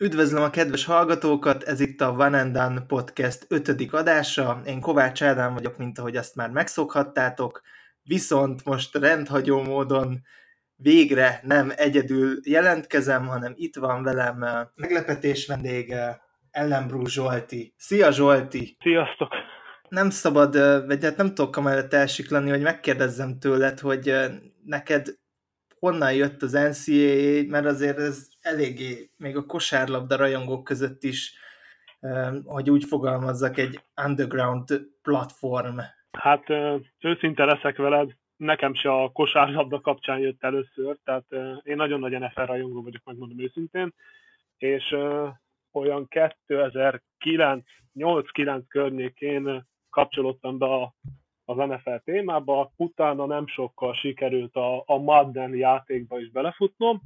[0.00, 4.60] Üdvözlöm a kedves hallgatókat, ez itt a Van and Done Podcast ötödik adása.
[4.66, 7.62] Én Kovács Ádám vagyok, mint ahogy azt már megszokhattátok,
[8.02, 10.20] viszont most rendhagyó módon
[10.76, 16.20] végre nem egyedül jelentkezem, hanem itt van velem meglepetés vendége,
[16.50, 17.74] Ellenbrú Zsolti.
[17.76, 18.76] Szia Zsolti!
[18.80, 19.32] Sziasztok!
[19.88, 20.52] Nem szabad,
[20.86, 24.14] vagy hát nem tudok amellett elsiklani, hogy megkérdezzem tőled, hogy
[24.64, 25.17] neked
[25.78, 31.34] honnan jött az NCAA, mert azért ez eléggé, még a kosárlabda rajongók között is,
[32.44, 35.78] hogy úgy fogalmazzak, egy underground platform.
[36.18, 36.44] Hát
[37.00, 41.26] őszinte leszek veled, nekem se a kosárlabda kapcsán jött először, tehát
[41.62, 43.94] én nagyon nagy NFL rajongó vagyok, megmondom őszintén,
[44.56, 44.96] és
[45.72, 50.94] olyan 2009 8-9 környékén kapcsolódtam be a
[51.48, 57.00] az NFL témába, utána nem sokkal sikerült a, a Madden játékba is belefutnom,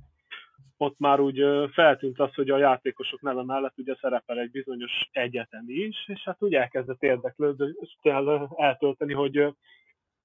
[0.76, 1.42] ott már úgy
[1.72, 6.42] feltűnt az, hogy a játékosok neve mellett ugye szerepel egy bizonyos egyetem is, és hát
[6.42, 7.74] úgy elkezdett érdeklődni,
[8.56, 9.54] eltölteni, hogy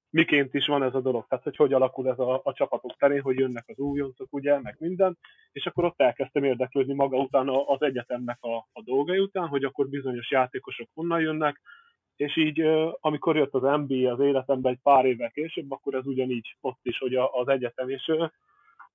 [0.10, 3.22] miként is van ez a dolog, tehát hogy hogy alakul ez a, a csapatok terén,
[3.22, 5.18] hogy jönnek az újoncok, ugye, meg minden,
[5.52, 9.90] és akkor ott elkezdtem érdeklődni maga után az egyetemnek a, a dolgai után, hogy akkor
[9.90, 11.62] bizonyos játékosok honnan jönnek,
[12.18, 12.62] és így
[13.00, 16.98] amikor jött az MBA az életemben egy pár évvel később, akkor ez ugyanígy ott is,
[16.98, 18.12] hogy az egyetem, és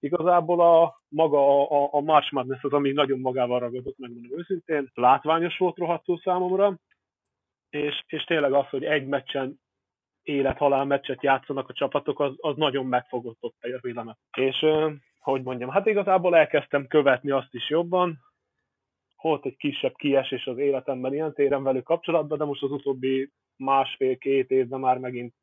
[0.01, 5.59] igazából a maga a, a March Madness az, ami nagyon magával ragadott, megmondom őszintén, látványos
[5.59, 6.79] volt rohadtul számomra,
[7.71, 9.61] és, és tényleg az, hogy egy meccsen
[10.23, 14.19] élet-halál meccset játszanak a csapatok, az, az nagyon megfogott ott a vélemet.
[14.37, 14.67] És
[15.19, 18.19] hogy mondjam, hát igazából elkezdtem követni azt is jobban,
[19.23, 24.51] volt egy kisebb kiesés az életemben ilyen téren velük kapcsolatban, de most az utóbbi másfél-két
[24.51, 25.35] évben már megint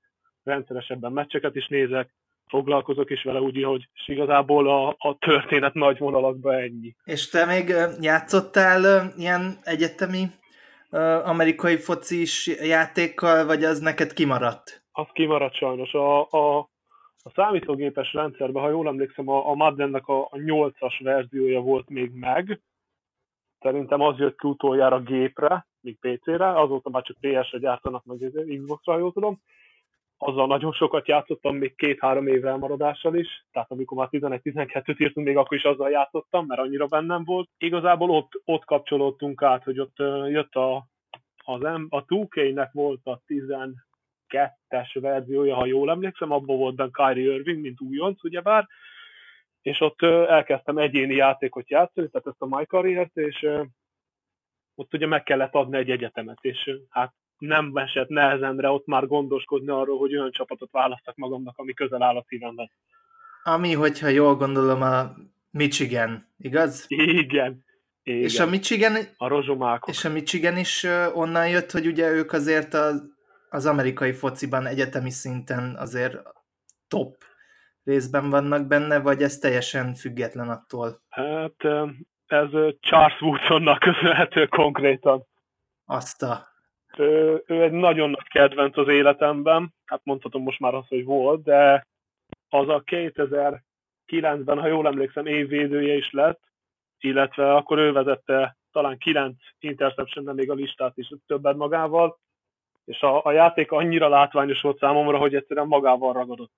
[0.44, 2.13] rendszeresebben meccseket is nézek,
[2.47, 6.95] foglalkozok is vele úgy, hogy igazából a, a történet nagy vonalakban ennyi.
[7.03, 10.25] És te még játszottál ilyen egyetemi
[11.23, 14.83] amerikai focis játékkal, vagy az neked kimaradt?
[14.91, 15.94] Az kimaradt sajnos.
[15.94, 16.57] A, a,
[17.23, 22.11] a számítógépes rendszerben, ha jól emlékszem, a, a Maddennek a, a 8-as verziója volt még
[22.13, 22.61] meg,
[23.59, 28.31] Szerintem az jött ki utoljára gépre, még PC-re, azóta már csak PS-re gyártanak meg
[28.62, 29.42] Xbox-ra, jól tudom.
[30.18, 35.38] Azzal nagyon sokat játszottam, még két-három év elmaradással is, tehát amikor már 11-12-t írtunk, még
[35.38, 37.50] akkor is azzal játszottam, mert annyira bennem volt.
[37.58, 39.97] Igazából ott, ott kapcsolódtunk át, hogy ott
[40.28, 40.86] jött a,
[41.38, 47.34] az M, a 2K-nek volt a 12-es verziója, ha jól emlékszem, abban volt benne Kyrie
[47.34, 48.68] Irving, mint újonc, ugyebár,
[49.62, 53.47] és ott elkezdtem egyéni játékot játszani, tehát ezt a My Career-t, és
[54.75, 59.70] ott ugye meg kellett adni egy egyetemet, és hát nem esett nehezemre ott már gondoskodni
[59.70, 62.72] arról, hogy olyan csapatot választak magamnak, ami közel áll a szívemben.
[63.44, 65.16] Ami, hogyha jól gondolom, a
[65.52, 66.86] Michigan, igaz?
[66.88, 67.68] Igen.
[68.03, 68.24] Igen.
[68.24, 69.90] És a Michigan, a rozsomákok.
[69.90, 73.03] És a Michigan is onnan jött, hogy ugye ők azért az,
[73.50, 76.18] az amerikai fociban egyetemi szinten azért
[76.88, 77.24] top
[77.89, 81.01] részben vannak benne, vagy ez teljesen független attól?
[81.09, 81.63] Hát
[82.27, 85.25] ez Charles Woodsonnak köszönhető konkrétan.
[85.85, 86.47] Azt a...
[86.97, 91.44] Ő, ő egy nagyon nagy kedvenc az életemben, hát mondhatom most már azt, hogy volt,
[91.44, 91.88] de
[92.49, 96.41] az a 2009-ben, ha jól emlékszem, évvédője is lett,
[96.99, 102.19] illetve akkor ő vezette talán 9 interception még a listát is többet magával,
[102.85, 106.51] és a, a játék annyira látványos volt számomra, hogy egyszerűen magával ragadott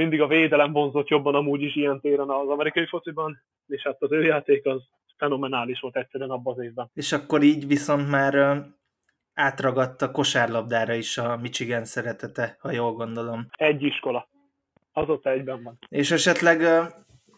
[0.00, 4.12] mindig a védelem vonzott jobban amúgy is ilyen téren az amerikai fociban, és hát az
[4.12, 4.82] ő játék az
[5.16, 6.90] fenomenális volt egyszerűen abban az évben.
[6.94, 8.62] És akkor így viszont már
[9.34, 13.46] átragadt a kosárlabdára is a Michigan szeretete, ha jól gondolom.
[13.50, 14.28] Egy iskola.
[14.92, 15.78] Az ott egyben van.
[15.88, 16.62] És esetleg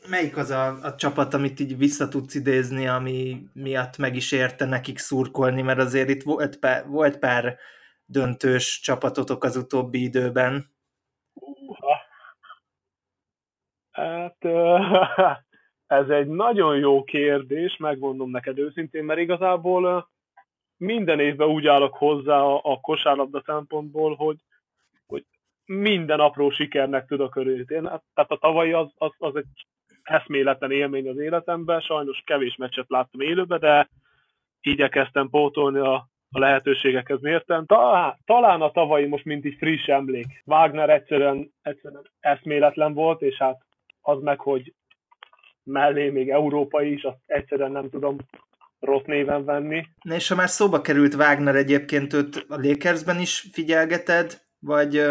[0.08, 4.64] melyik az a, a csapat, amit így vissza tudsz idézni, ami miatt meg is érte
[4.64, 7.56] nekik szurkolni, mert azért itt volt pár, volt pár
[8.04, 10.70] döntős csapatotok az utóbbi időben.
[13.92, 14.36] Hát
[15.86, 20.10] ez egy nagyon jó kérdés, megmondom neked őszintén, mert igazából
[20.76, 24.36] minden évben úgy állok hozzá a, kosárlabda szempontból, hogy,
[25.06, 25.24] hogy
[25.64, 27.64] minden apró sikernek tudok örülni.
[27.64, 29.66] Tehát a tavalyi az, az, az egy
[30.02, 33.88] eszméletlen élmény az életemben, sajnos kevés meccset láttam élőben, de
[34.60, 35.94] igyekeztem pótolni a,
[36.30, 37.66] a lehetőségekhez mértem.
[37.66, 40.42] Talán, talán a tavalyi most mint egy friss emlék.
[40.44, 43.60] Wagner egyszerűen, egyszerűen eszméletlen volt, és hát
[44.02, 44.74] az meg, hogy
[45.62, 48.16] mellé még európai is, azt egyszerűen nem tudom
[48.80, 49.86] rossz néven venni.
[50.02, 55.02] Na és ha már szóba került Wagner egyébként, őt a Lakersben is figyelgeted, vagy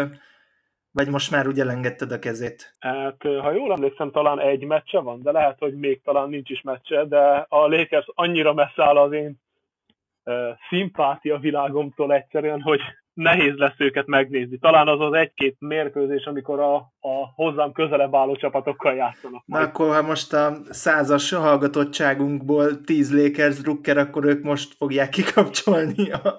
[0.94, 2.74] Vagy most már ugye elengedted a kezét?
[2.78, 6.60] Hát, ha jól emlékszem, talán egy meccse van, de lehet, hogy még talán nincs is
[6.62, 9.40] meccse, de a Lakers annyira messze áll az én
[10.68, 12.80] szimpátia világomtól egyszerűen, hogy
[13.14, 14.58] nehéz lesz őket megnézni.
[14.58, 19.42] Talán az az egy-két mérkőzés, amikor a, a hozzám közelebb álló csapatokkal játszanak.
[19.46, 26.10] Na akkor, ha most a százas hallgatottságunkból tíz Lakers drukker, akkor ők most fogják kikapcsolni
[26.10, 26.38] a,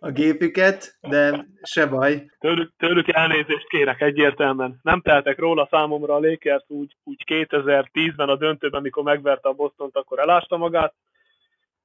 [0.00, 2.26] a gépüket, de se baj.
[2.38, 4.78] Tőlük, tőlük elnézést kérek egyértelműen.
[4.82, 9.96] Nem tehetek róla számomra a Lakers úgy, úgy 2010-ben a döntőben, amikor megverte a Bostont,
[9.96, 10.94] akkor elásta magát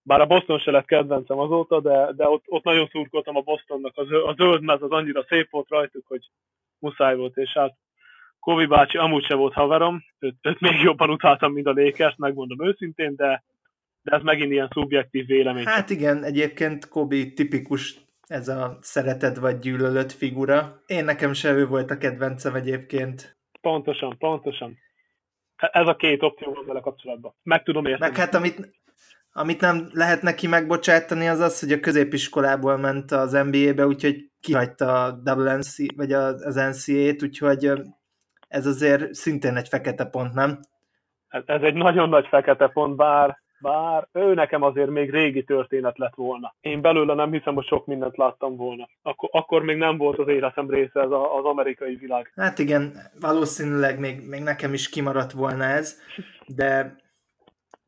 [0.04, 3.98] bár a Boston se lett kedvencem azóta, de, de ott, ott nagyon szurkoltam a Bostonnak,
[3.98, 6.30] a, zöld, a zöld mez az annyira szép volt rajtuk, hogy
[6.80, 7.76] muszáj volt, és hát
[8.40, 12.68] Kovi bácsi amúgy se volt haverom, őt, őt még jobban utáltam, mint a Lakers, megmondom
[12.68, 13.44] őszintén, de,
[14.02, 15.66] de ez megint ilyen szubjektív vélemény.
[15.66, 20.82] Hát igen, egyébként Kobi tipikus ez a szereted vagy gyűlölött figura.
[20.86, 23.38] Én nekem se ő volt a kedvencem egyébként.
[23.62, 24.78] Pontosan, pontosan.
[25.56, 27.34] Ez a két opció van vele kapcsolatban.
[27.44, 28.12] Meg tudom érteni.
[28.12, 28.74] Meg hát amit,
[29.34, 35.04] amit nem lehet neki megbocsátani, az az, hogy a középiskolából ment az NBA-be, úgyhogy kihagyta
[35.04, 37.72] a WNC, vagy az NCA-t, úgyhogy
[38.48, 40.60] ez azért szintén egy fekete pont, nem?
[41.30, 46.16] Ez egy nagyon nagy fekete pont, bár, bár ő nekem azért még régi történet lett
[46.16, 46.56] volna.
[46.62, 48.88] Én belőle nem hiszem, hogy sok mindent láttam volna.
[49.02, 52.32] Akkor, akkor még nem volt az életem része ez a, az amerikai világ.
[52.36, 56.00] Hát igen, valószínűleg még, még nekem is kimaradt volna ez,
[56.48, 56.96] de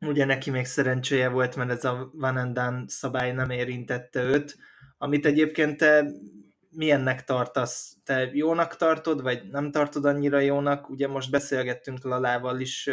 [0.00, 4.56] Ugye neki még szerencséje volt, mert ez a Van and Done szabály nem érintette őt,
[4.98, 6.06] amit egyébként te
[6.70, 7.96] milyennek tartasz?
[8.04, 10.90] Te jónak tartod, vagy nem tartod annyira jónak?
[10.90, 12.90] Ugye most beszélgettünk Lalával is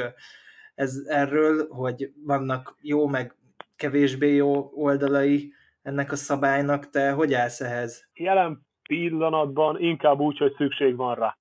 [0.76, 3.36] ez, erről, hogy vannak jó, meg
[3.76, 6.90] kevésbé jó oldalai ennek a szabálynak.
[6.90, 8.10] Te hogy állsz ehhez?
[8.14, 11.38] Jelen pillanatban inkább úgy, hogy szükség van rá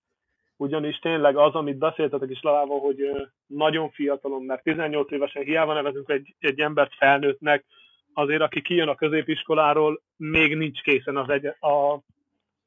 [0.63, 3.11] ugyanis tényleg az, amit beszéltetek is Lalával, hogy
[3.47, 7.65] nagyon fiatalon, mert 18 évesen hiába nevezünk egy, egy embert felnőttnek,
[8.13, 11.95] azért aki kijön a középiskoláról, még nincs készen az, egy, a,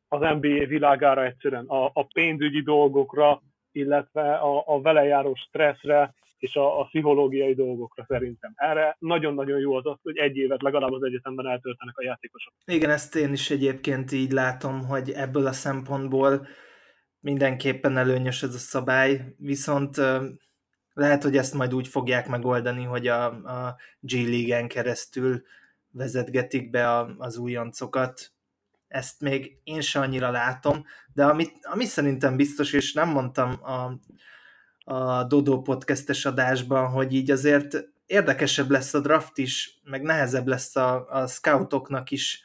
[0.07, 6.55] az NBA világára egyszerűen, a, a pénzügyi dolgokra, illetve a, a vele járó stresszre, és
[6.55, 8.51] a, a pszichológiai dolgokra szerintem.
[8.55, 12.53] Erre nagyon-nagyon jó az az, hogy egy évet legalább az egyetemben eltöltenek a játékosok.
[12.65, 16.47] Igen, ezt én is egyébként így látom, hogy ebből a szempontból
[17.25, 20.01] mindenképpen előnyös ez a szabály, viszont
[20.93, 25.41] lehet, hogy ezt majd úgy fogják megoldani, hogy a, a G League-en keresztül
[25.91, 28.31] vezetgetik be a, az újoncokat.
[28.87, 33.99] Ezt még én se annyira látom, de amit, ami szerintem biztos, és nem mondtam a,
[34.93, 40.75] a Dodo podcastes adásban, hogy így azért érdekesebb lesz a draft is, meg nehezebb lesz
[40.75, 42.43] a, a scoutoknak is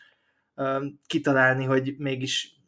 [1.06, 2.59] kitalálni, hogy mégis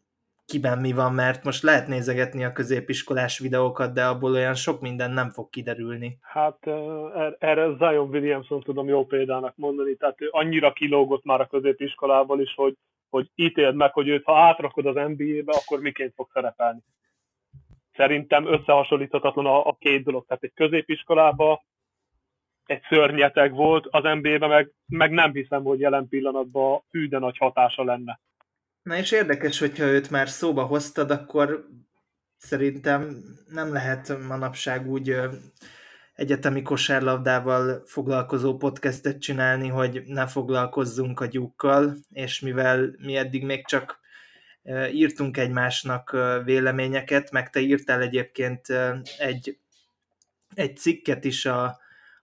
[0.52, 5.10] kiben mi van, mert most lehet nézegetni a középiskolás videókat, de abból olyan sok minden
[5.10, 6.18] nem fog kiderülni.
[6.20, 6.66] Hát
[7.14, 12.40] er-, erre Zion Williamson tudom jó példának mondani, tehát ő annyira kilógott már a középiskolából
[12.40, 12.76] is, hogy,
[13.10, 16.80] hogy ítéld meg, hogy őt ha átrakod az NBA-be, akkor miként fog szerepelni.
[17.96, 20.24] Szerintem összehasonlíthatatlan a, a két dolog.
[20.26, 21.62] Tehát egy középiskolába
[22.66, 27.84] egy szörnyeteg volt, az NBA-be meg, meg nem hiszem, hogy jelen pillanatban hű nagy hatása
[27.84, 28.20] lenne.
[28.82, 31.68] Na és érdekes, hogyha őt már szóba hoztad, akkor
[32.36, 35.16] szerintem nem lehet manapság úgy
[36.14, 43.66] egyetemi kosárlabdával foglalkozó podcastet csinálni, hogy ne foglalkozzunk a gyúkkal, és mivel mi eddig még
[43.66, 44.00] csak
[44.92, 48.66] írtunk egymásnak véleményeket, meg te írtál egyébként
[49.18, 49.58] egy,
[50.54, 51.64] egy cikket is a,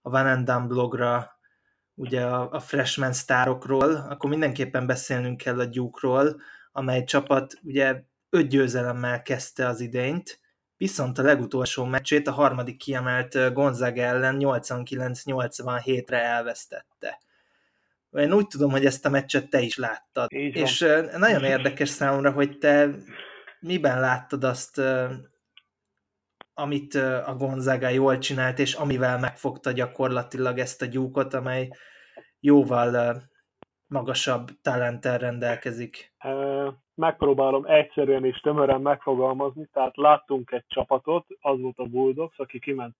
[0.02, 1.39] a Van and blogra
[2.00, 6.42] ugye a, a freshman sztárokról, akkor mindenképpen beszélnünk kell a Duke-ról,
[6.72, 10.40] amely csapat ugye öt győzelemmel kezdte az idényt,
[10.78, 17.20] viszont a legutolsó meccsét a harmadik kiemelt Gonzaga ellen 89-87-re elvesztette.
[18.12, 20.28] Én úgy tudom, hogy ezt a meccset te is láttad.
[20.32, 20.80] És
[21.18, 22.90] nagyon érdekes számomra, hogy te
[23.60, 24.82] miben láttad azt,
[26.60, 26.94] amit
[27.26, 31.70] a Gonzaga jól csinált, és amivel megfogta gyakorlatilag ezt a gyúkot, amely
[32.40, 33.22] jóval
[33.88, 36.14] magasabb talenttel rendelkezik.
[36.96, 42.96] Megpróbálom egyszerűen és tömören megfogalmazni, tehát láttunk egy csapatot, az volt a Bulldogs, aki kiment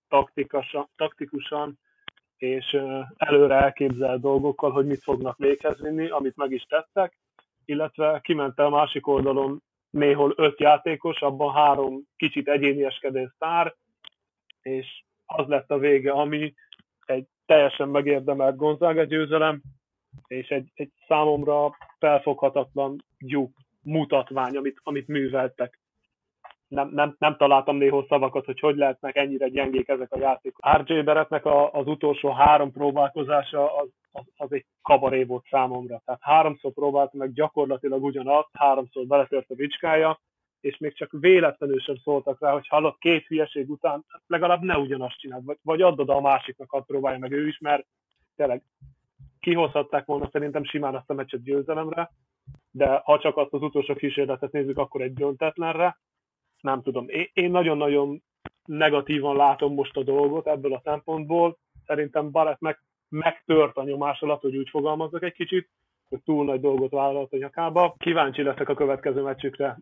[0.96, 1.80] taktikusan,
[2.38, 2.78] és
[3.18, 7.20] előre elképzelt dolgokkal, hogy mit fognak véghez vinni, amit meg is tettek,
[7.66, 13.76] illetve kiment a másik oldalon néhol öt játékos, abban három kicsit egyénieskedő sztár,
[14.62, 16.54] és az lett a vége, ami
[17.06, 19.62] egy teljesen megérdemelt Gonzaga győzelem,
[20.28, 25.79] és egy, egy számomra felfoghatatlan gyúk mutatvány, amit, amit műveltek.
[26.70, 30.78] Nem, nem, nem találtam néhol szavakat, hogy hogy lehetnek ennyire gyengék ezek a játékok.
[30.78, 36.02] RJ Beretnek a, az utolsó három próbálkozása az, az, az egy kabaré volt számomra.
[36.06, 40.20] Tehát háromszor próbált meg gyakorlatilag ugyanazt, háromszor beletört a bicskája,
[40.62, 45.20] és még csak véletlenül sem szóltak rá, hogy hallott két hülyeség után, legalább ne ugyanazt
[45.20, 47.86] csináld, vagy, vagy add oda a másiknak, hadd próbálja meg ő is, mert
[48.36, 48.64] tényleg
[49.40, 52.12] kihozhatták volna szerintem simán azt a meccset győzelemre,
[52.72, 55.98] de ha csak azt az utolsó kísérletet nézzük, akkor egy döntetlenre.
[56.62, 57.06] Nem tudom.
[57.34, 58.24] Én nagyon-nagyon
[58.66, 61.58] negatívan látom most a dolgot ebből a szempontból.
[61.86, 65.70] Szerintem Barrett meg, megtört a nyomás alatt, hogy úgy fogalmazok egy kicsit,
[66.10, 67.96] hogy túl nagy dolgot vállalt a nyakába.
[67.98, 69.80] Kíváncsi leszek a következő meccsükre,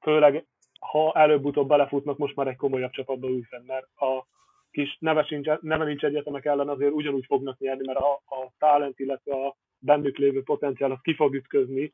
[0.00, 0.46] főleg
[0.80, 4.26] ha előbb-utóbb belefutnak most már egy komolyabb csapatba újfent, mert a
[4.70, 8.98] kis neve, sincs, neve nincs egyetemek ellen azért ugyanúgy fognak nyerni, mert a, a talent,
[8.98, 11.92] illetve a bennük lévő potenciál az ki fog ütközni,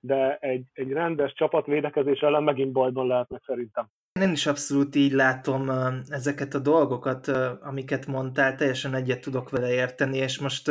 [0.00, 3.88] de egy, egy rendes csapatvédekezés ellen megint bajban lehetnek szerintem.
[4.20, 5.70] Én is abszolút így látom
[6.08, 7.28] ezeket a dolgokat,
[7.60, 10.70] amiket mondtál, teljesen egyet tudok vele érteni, és most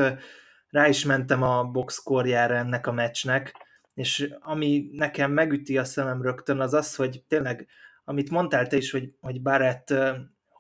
[0.70, 6.60] rá is mentem a boxkorjára ennek a meccsnek, és ami nekem megüti a szemem rögtön,
[6.60, 7.68] az az, hogy tényleg,
[8.06, 9.94] amit mondtál te is, hogy, hogy Barrett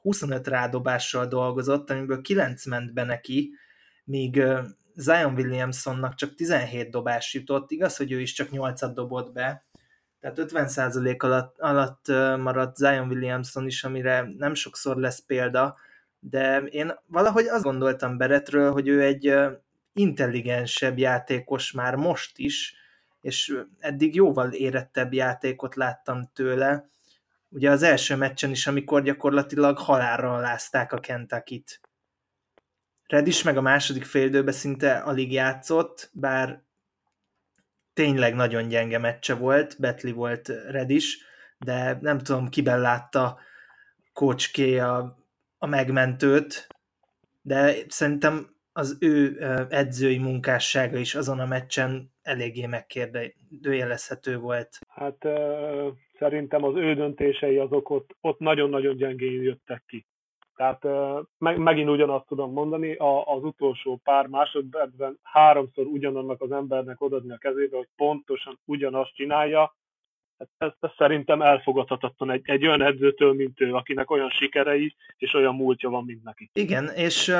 [0.02, 3.52] 25 rádobással dolgozott, amiből 9 ment be neki,
[4.04, 4.44] míg
[5.00, 9.66] Zion Williamsonnak csak 17 dobás jutott, igaz, hogy ő is csak 8-at dobott be,
[10.20, 15.78] tehát 50% alatt, alatt maradt Zion Williamson is, amire nem sokszor lesz példa,
[16.20, 19.34] de én valahogy azt gondoltam Beretről, hogy ő egy
[19.94, 22.76] intelligensebb játékos már most is,
[23.22, 26.90] és eddig jóval érettebb játékot láttam tőle.
[27.50, 31.89] Ugye az első meccsen is, amikor gyakorlatilag halálra alázták a Kentucky-t.
[33.10, 36.64] Redis meg a második félidőben szinte alig játszott, bár
[37.94, 41.26] tényleg nagyon gyenge meccse volt, Betli volt Redis,
[41.58, 43.40] de nem tudom, kiben látta
[44.14, 45.18] Coach K a,
[45.58, 46.68] a megmentőt,
[47.42, 49.38] de szerintem az ő
[49.70, 54.80] edzői munkássága is azon a meccsen eléggé megkérdőjelezhető volt.
[54.88, 55.28] Hát
[56.20, 60.08] szerintem az ő döntései azok ott, ott nagyon-nagyon gyengén jöttek ki.
[60.60, 60.84] Tehát
[61.38, 67.32] meg, megint ugyanazt tudom mondani, a, az utolsó pár másodpercben háromszor ugyanannak az embernek odadni
[67.32, 69.76] a kezébe, hogy pontosan ugyanazt csinálja,
[70.38, 75.34] hát ez, ez szerintem elfogadhatatlan egy, egy olyan edzőtől, mint ő, akinek olyan sikerei és
[75.34, 76.50] olyan múltja van, mint neki.
[76.54, 77.36] Igen, és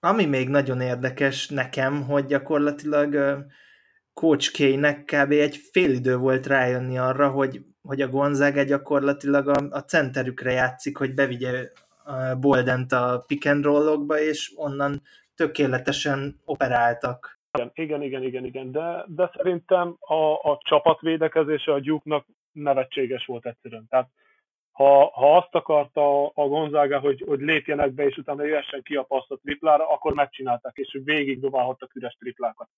[0.00, 3.38] ami még nagyon érdekes nekem, hogy gyakorlatilag
[4.12, 5.30] Coach K-nek kb.
[5.30, 10.96] egy fél idő volt rájönni arra, hogy, hogy a Gonzaga gyakorlatilag a, a centerükre játszik,
[10.96, 11.68] hogy bevigye
[12.40, 15.02] Boldent a pick and rollokba, és onnan
[15.34, 17.38] tökéletesen operáltak.
[17.74, 18.72] Igen, igen, igen, igen.
[18.72, 23.86] De, de szerintem a, a csapatvédekezése a gyúknak nevetséges volt egyszerűen.
[23.88, 24.08] Tehát
[24.72, 29.02] ha, ha azt akarta a Gonzaga, hogy, hogy lépjenek be, és utána jöhessen ki a
[29.02, 32.68] paszt a triplára, akkor megcsinálták, és végig dobálhattak üres triplákat.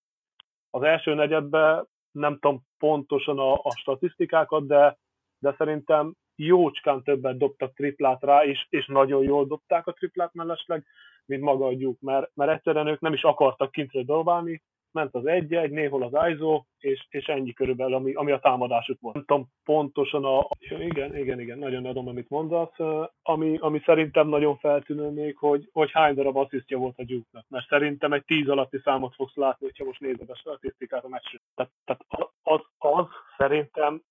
[0.70, 4.98] Az első negyedben nem tudom pontosan a, a statisztikákat, de,
[5.42, 10.84] de szerintem jócskán többet dobtak triplát rá, és, és nagyon jól dobták a triplát mellesleg,
[11.26, 15.26] mint maga a gyúk, mert, mert egyszerűen ők nem is akartak kintre dobálni, ment az
[15.26, 19.14] egy-egy, néhol az ISO, és, és ennyi körülbelül, ami, ami a támadásuk volt.
[19.14, 20.48] Nem tudom pontosan a...
[20.58, 22.76] Igen, igen, igen, nagyon adom, amit mondasz.
[23.22, 27.68] Ami, ami szerintem nagyon feltűnő még, hogy, hogy hány darab asszisztja volt a gyúknak, mert
[27.68, 31.38] szerintem egy tíz alatti számot fogsz látni, hogyha most nézed a statisztikát a meccsre.
[31.54, 32.04] Tehát, tehát
[32.42, 33.06] az, az
[33.36, 34.02] szerintem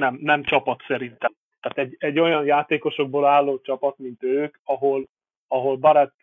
[0.00, 1.32] nem, nem csapat szerintem.
[1.60, 5.08] Tehát egy, egy olyan játékosokból álló csapat, mint ők, ahol,
[5.48, 6.14] ahol Barrett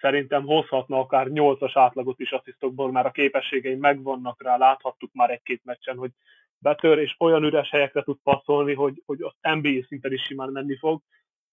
[0.00, 5.64] szerintem hozhatna akár 8-as átlagot is asszisztokból, már a képességei megvannak rá, láthattuk már egy-két
[5.64, 6.10] meccsen, hogy
[6.58, 10.76] betör, és olyan üres helyekre tud passzolni, hogy, hogy az NBA szinten is simán menni
[10.76, 11.00] fog,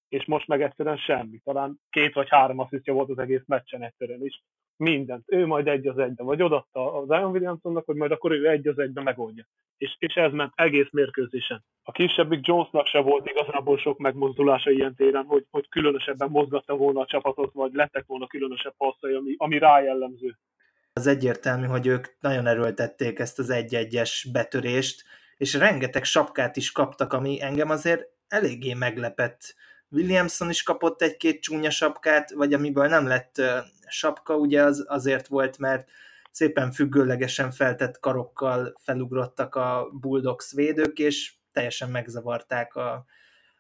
[0.10, 1.40] és most meg egyszerűen semmi.
[1.44, 4.44] Talán két vagy három asszisztja volt az egész meccsen egyszerűen is.
[4.78, 5.24] Mindent.
[5.28, 8.68] Ő majd egy az egybe, vagy odatta az Zion Williamsonnak, hogy majd akkor ő egy
[8.68, 9.46] az egybe megoldja.
[9.78, 11.64] És, és ez ment egész mérkőzésen.
[11.84, 17.00] A kisebbik Jonesnak se volt igazából sok megmozdulása ilyen téren, hogy, hogy különösebben mozgatta volna
[17.00, 20.38] a csapatot, vagy lettek volna különösebb passzai, ami, ami rá jellemző.
[20.94, 25.04] Az egyértelmű, hogy ők nagyon erőltették ezt az egy-egyes betörést,
[25.38, 29.56] és rengeteg sapkát is kaptak, ami engem azért eléggé meglepett
[29.94, 33.42] Williamson is kapott egy-két csúnya sapkát, vagy amiből nem lett
[33.88, 35.90] sapka, ugye az azért volt, mert
[36.32, 43.06] szépen függőlegesen feltett karokkal felugrottak a Bulldogs védők, és teljesen megzavarták a,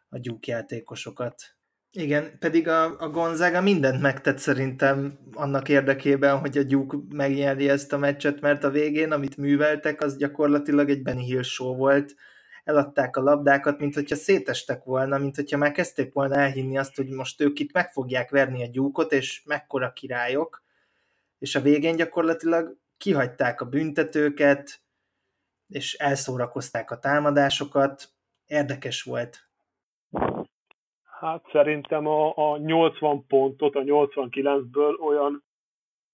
[0.09, 1.55] a gyúkjátékosokat.
[1.91, 7.93] Igen, pedig a, a Gonzaga mindent megtett szerintem annak érdekében, hogy a gyúk megnyerje ezt
[7.93, 12.15] a meccset, mert a végén, amit műveltek, az gyakorlatilag egy Benny Hill show volt.
[12.63, 17.10] Eladták a labdákat, mint hogyha szétestek volna, mint hogyha már kezdték volna elhinni azt, hogy
[17.10, 20.63] most ők itt meg fogják verni a gyúkot, és mekkora királyok,
[21.39, 24.82] és a végén gyakorlatilag kihagyták a büntetőket,
[25.67, 28.12] és elszórakozták a támadásokat.
[28.46, 29.48] Érdekes volt.
[31.03, 35.43] Hát szerintem a, a 80 pontot a 89-ből olyan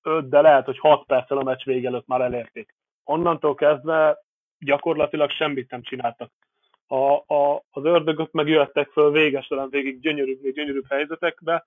[0.01, 2.75] 5, de lehet, hogy 6 perccel a meccs vége előtt már elérték.
[3.03, 4.23] Onnantól kezdve
[4.59, 6.31] gyakorlatilag semmit nem csináltak.
[6.87, 11.65] A, a, az ördögök meg jöttek föl végestelen végig gyönyörűbb, gyönyörűbb helyzetekbe,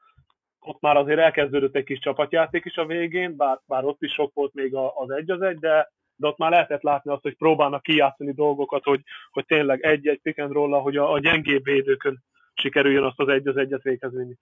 [0.65, 4.35] ott már azért elkezdődött egy kis csapatjáték is a végén, bár, bár ott is sok
[4.35, 7.83] volt még az egy az egy, de, de ott már lehetett látni azt, hogy próbálnak
[7.83, 13.03] kijátszani dolgokat, hogy, hogy tényleg egy-egy pick and roll hogy a, a gyengébb védőkön sikerüljön
[13.03, 14.35] azt az egy az egyet véghez vinni.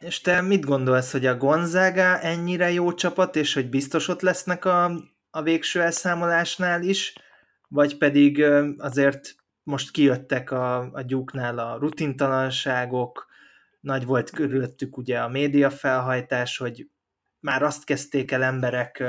[0.00, 4.64] És te mit gondolsz, hogy a Gonzaga ennyire jó csapat, és hogy biztos ott lesznek
[4.64, 4.90] a,
[5.30, 7.14] a végső elszámolásnál is,
[7.74, 8.44] vagy pedig
[8.78, 13.26] azért most kijöttek a, a gyúknál a rutintalanságok,
[13.80, 16.88] nagy volt körülöttük ugye a média felhajtás, hogy
[17.40, 19.04] már azt kezdték el emberek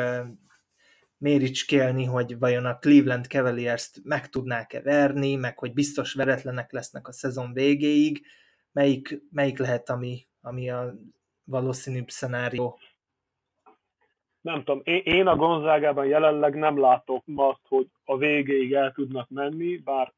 [1.17, 7.12] méricskélni, hogy vajon a Cleveland Cavaliers-t meg tudnák-e verni, meg hogy biztos veretlenek lesznek a
[7.12, 8.25] szezon végéig.
[8.72, 10.95] Melyik, melyik lehet, ami, ami a
[11.43, 12.79] valószínűbb szenárió?
[14.46, 19.78] Nem tudom, én a Gonzágában jelenleg nem látok azt, hogy a végéig el tudnak menni,
[19.78, 20.14] bár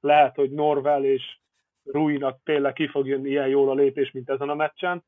[0.00, 1.38] lehet, hogy Norvel és
[1.84, 5.04] Ruinak tényleg ki fog jönni ilyen jól a lépés, mint ezen a meccsen,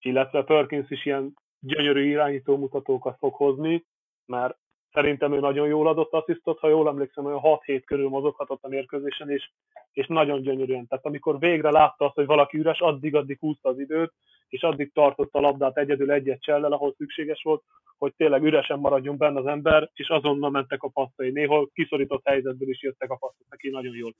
[0.00, 3.84] illetve Perkins is ilyen gyönyörű irányító mutatókat fog hozni,
[4.24, 4.56] mert
[4.92, 9.30] szerintem ő nagyon jól adott asszisztot, ha jól emlékszem, olyan 6-7 körül mozoghatott a mérkőzésen,
[9.30, 9.50] és,
[9.92, 10.86] és nagyon gyönyörűen.
[10.86, 14.12] Tehát amikor végre látta azt, hogy valaki üres, addig-addig húzta az időt,
[14.48, 17.62] és addig tartotta a labdát egyedül egyet csellel, ahol szükséges volt,
[17.98, 21.30] hogy tényleg üresen maradjon benne az ember, és azonnal mentek a passzai.
[21.30, 24.14] Néhol kiszorított helyzetből is jöttek a passzok neki nagyon jól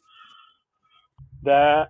[1.42, 1.88] de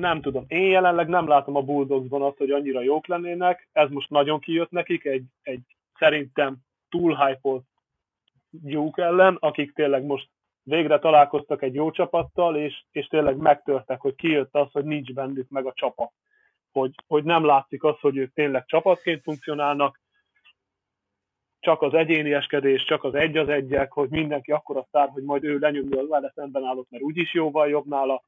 [0.00, 0.44] nem tudom.
[0.48, 3.68] Én jelenleg nem látom a Bulldogsban azt, hogy annyira jók lennének.
[3.72, 5.62] Ez most nagyon kijött nekik, egy, egy
[5.98, 6.56] szerintem
[6.88, 7.62] túl hype
[8.50, 10.28] Duke ellen, akik tényleg most
[10.62, 15.48] végre találkoztak egy jó csapattal, és, és tényleg megtörtek, hogy kijött az, hogy nincs bennük
[15.48, 16.12] meg a csapat.
[16.74, 20.00] Hogy, hogy nem látszik az, hogy ők tényleg csapatként funkcionálnak,
[21.60, 25.58] csak az egyénieskedés, csak az egy az egyek, hogy mindenki akkora szár, hogy majd ő
[25.58, 28.22] lenyomja az vele szemben állott, mert úgyis jóval jobb nála,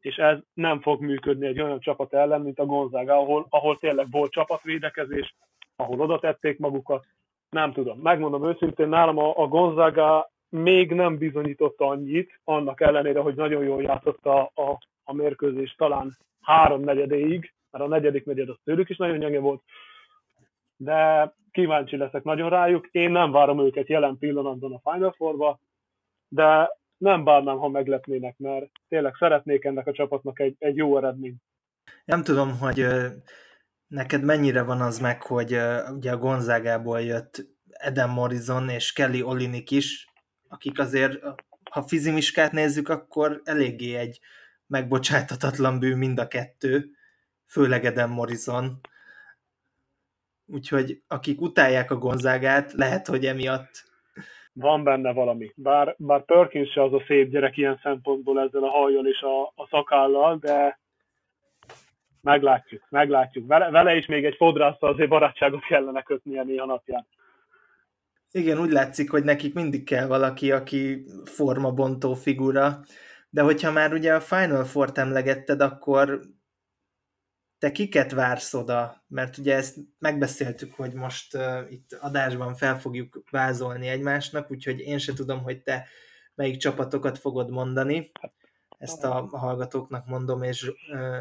[0.00, 4.10] és ez nem fog működni egy olyan csapat ellen, mint a Gonzaga, ahol, ahol tényleg
[4.10, 5.34] volt csapatvédekezés,
[5.76, 7.06] ahol oda tették magukat.
[7.50, 13.34] Nem tudom, megmondom őszintén, nálam a, a Gonzaga még nem bizonyította annyit, annak ellenére, hogy
[13.34, 18.56] nagyon jól játszotta a, a, a mérkőzés talán három negyedéig, mert a negyedik negyed az
[18.64, 19.62] tőlük is nagyon gyenge volt,
[20.76, 22.88] de kíváncsi leszek nagyon rájuk.
[22.90, 25.60] Én nem várom őket jelen pillanatban a Final Four-ba,
[26.28, 31.42] de nem bánnám, ha meglepnének, mert tényleg szeretnék ennek a csapatnak egy, egy jó eredményt.
[32.04, 32.86] Nem tudom, hogy
[33.86, 35.56] neked mennyire van az meg, hogy
[35.94, 40.06] ugye a Gonzágából jött Eden Morrison és Kelly Olinik is,
[40.48, 41.22] akik azért,
[41.70, 44.20] ha fizimiskát nézzük, akkor eléggé egy
[44.68, 46.90] megbocsájtatatlan bű mind a kettő,
[47.46, 48.80] főleg Eden Morrison.
[50.46, 53.88] Úgyhogy akik utálják a Gonzágát, lehet, hogy emiatt
[54.58, 55.52] van benne valami.
[55.54, 59.42] Bár, bár Perkins se az a szép gyerek ilyen szempontból ezzel a hajjal és a,
[59.42, 60.78] a szakállal, de
[62.20, 63.46] meglátjuk, meglátjuk.
[63.46, 67.06] Vele, vele is még egy fodrásszal azért barátságot kellene kötnie néha napján.
[68.30, 72.80] Igen, úgy látszik, hogy nekik mindig kell valaki, aki formabontó figura,
[73.30, 76.20] de hogyha már ugye a Final Four-t emlegetted, akkor
[77.58, 79.04] te kiket vársz oda?
[79.08, 84.98] Mert ugye ezt megbeszéltük, hogy most uh, itt adásban fel fogjuk vázolni egymásnak, úgyhogy én
[84.98, 85.88] se tudom, hogy te
[86.34, 88.10] melyik csapatokat fogod mondani.
[88.78, 91.16] Ezt a hallgatóknak mondom, és uh,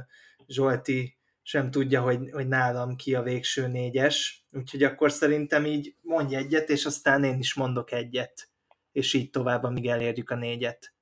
[0.48, 6.36] Zsolti sem tudja, hogy, hogy nálam ki a végső négyes, úgyhogy akkor szerintem így mondj
[6.36, 8.50] egyet, és aztán én is mondok egyet,
[8.92, 10.97] és így tovább, amíg elérjük a négyet.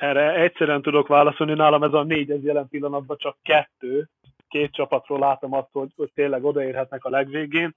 [0.00, 4.08] Erre egyszerűen tudok válaszolni, nálam ez a négy, ez jelen pillanatban csak kettő,
[4.48, 7.74] két csapatról látom azt, hogy, hogy tényleg odaérhetnek a legvégén,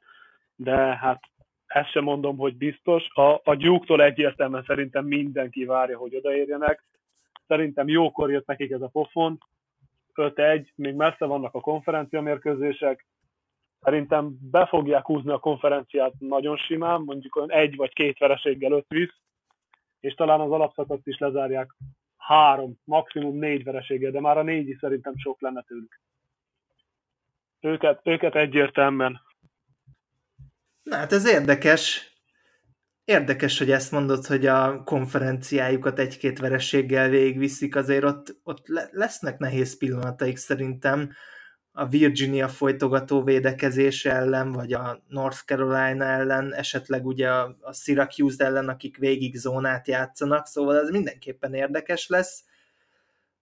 [0.55, 1.23] de hát
[1.65, 3.07] ezt sem mondom, hogy biztos.
[3.13, 6.83] A, a Duke-tól egyértelműen szerintem mindenki várja, hogy odaérjenek.
[7.47, 9.37] Szerintem jókor jött nekik ez a pofon.
[10.15, 13.05] 5-1, még messze vannak a konferencia mérkőzések.
[13.81, 18.85] Szerintem be fogják húzni a konferenciát nagyon simán, mondjuk olyan egy vagy két vereséggel öt
[18.87, 19.15] visz,
[19.99, 21.75] és talán az alapszakaszt is lezárják
[22.25, 25.99] három, maximum négy vereséggel, de már a négy is szerintem sok lenne tőlük.
[27.59, 29.21] Őket, őket egyértelműen.
[30.83, 32.11] Na hát ez érdekes.
[33.05, 39.77] Érdekes, hogy ezt mondod, hogy a konferenciájukat egy-két vereséggel végigviszik, azért ott, ott lesznek nehéz
[39.77, 41.13] pillanataik szerintem
[41.75, 48.69] a Virginia folytogató védekezése ellen, vagy a North Carolina ellen, esetleg ugye a, Syracuse ellen,
[48.69, 52.43] akik végig zónát játszanak, szóval ez mindenképpen érdekes lesz,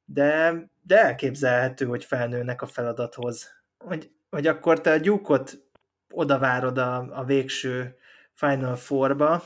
[0.06, 3.50] de, de elképzelhető, hogy felnőnek a feladathoz.
[3.78, 5.64] Hogy, hogy akkor te a gyúkot
[6.10, 7.96] odavárod a, a végső
[8.34, 9.44] Final Four-ba,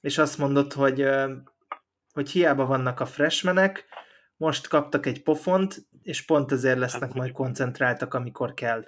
[0.00, 1.08] és azt mondod, hogy,
[2.12, 3.84] hogy hiába vannak a freshmenek,
[4.36, 8.84] most kaptak egy pofont, és pont ezért lesznek hát, majd koncentráltak, amikor kell.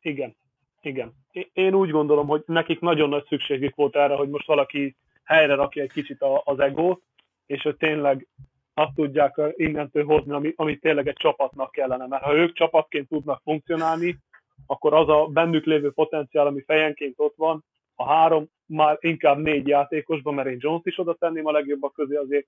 [0.00, 0.36] Igen,
[0.80, 1.12] igen.
[1.52, 5.82] Én úgy gondolom, hogy nekik nagyon nagy szükségük volt erre, hogy most valaki helyre rakja
[5.82, 7.02] egy kicsit az egót,
[7.46, 8.26] és hogy tényleg
[8.74, 12.06] azt tudják innentől hozni, ami, amit tényleg egy csapatnak kellene.
[12.06, 14.18] Mert ha ők csapatként tudnak funkcionálni,
[14.66, 17.64] akkor az a bennük lévő potenciál, ami fejenként ott van,
[17.94, 22.16] a három, már inkább négy játékosban, mert én Jones is oda tenném a legjobbak közé
[22.16, 22.46] azért,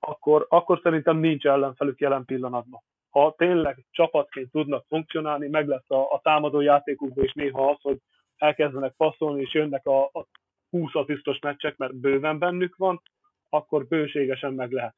[0.00, 2.82] akkor, akkor szerintem nincs ellenfelük jelen pillanatban.
[3.10, 7.98] Ha tényleg csapatként tudnak funkcionálni, meg lesz a, a támadó játékukban is néha az, hogy
[8.36, 10.26] elkezdenek passzolni, és jönnek a, a
[10.70, 13.02] 20 asszisztos meccsek, mert bőven bennük van,
[13.48, 14.94] akkor bőségesen meg lehet.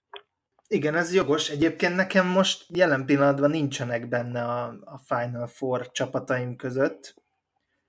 [0.68, 1.50] Igen, ez jogos.
[1.50, 7.14] Egyébként nekem most jelen pillanatban nincsenek benne a, a Final Four csapataim között.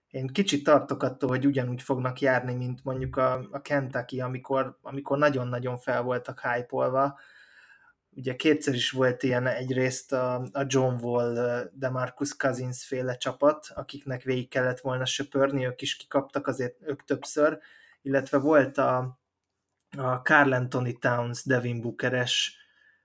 [0.10, 5.18] Én kicsit tartok attól, hogy ugyanúgy fognak járni, mint mondjuk a, a Kentucky, amikor, amikor
[5.18, 6.68] nagyon-nagyon fel voltak hype
[8.16, 13.72] Ugye kétszer is volt ilyen egyrészt a, a John Wall, de Marcus Cousins féle csapat,
[13.76, 17.60] akiknek végig kellett volna söpörni, ők is kikaptak azért ők többször,
[18.02, 19.20] illetve volt a,
[19.98, 22.58] a Carl Anthony Towns, Devin Bookeres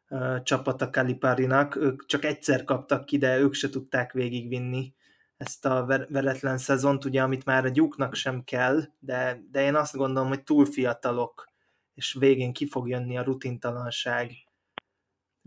[0.09, 4.95] uh, csapat a Kaliparinak, ők csak egyszer kaptak ki, de ők se tudták végigvinni
[5.39, 9.97] ezt a veretlen szezont, ugye, amit már a gyúknak sem kell, de, de én azt
[9.97, 11.49] gondolom, hogy túl fiatalok,
[11.95, 14.31] és végén ki fog jönni a rutintalanság.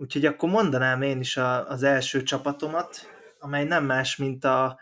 [0.01, 3.09] Úgyhogy akkor mondanám én is a, az első csapatomat,
[3.39, 4.79] amely nem más, mint a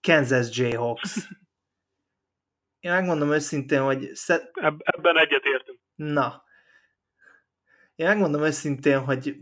[0.00, 1.16] Kansas Jayhawks.
[2.84, 4.10] Én megmondom őszintén, hogy...
[4.14, 4.50] Szed...
[4.78, 5.80] Ebben egyetértünk.
[5.94, 6.44] Na.
[7.94, 9.36] Én megmondom őszintén, hogy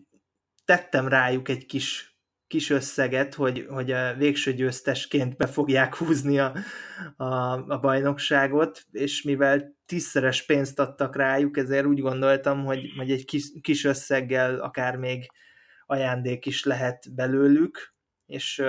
[0.64, 2.13] tettem rájuk egy kis
[2.54, 6.54] kis összeget, hogy, hogy a végső győztesként be fogják húzni a,
[7.16, 7.24] a,
[7.68, 13.44] a bajnokságot, és mivel tízszeres pénzt adtak rájuk, ezért úgy gondoltam, hogy, hogy egy kis,
[13.60, 15.30] kis összeggel akár még
[15.86, 17.94] ajándék is lehet belőlük,
[18.26, 18.62] és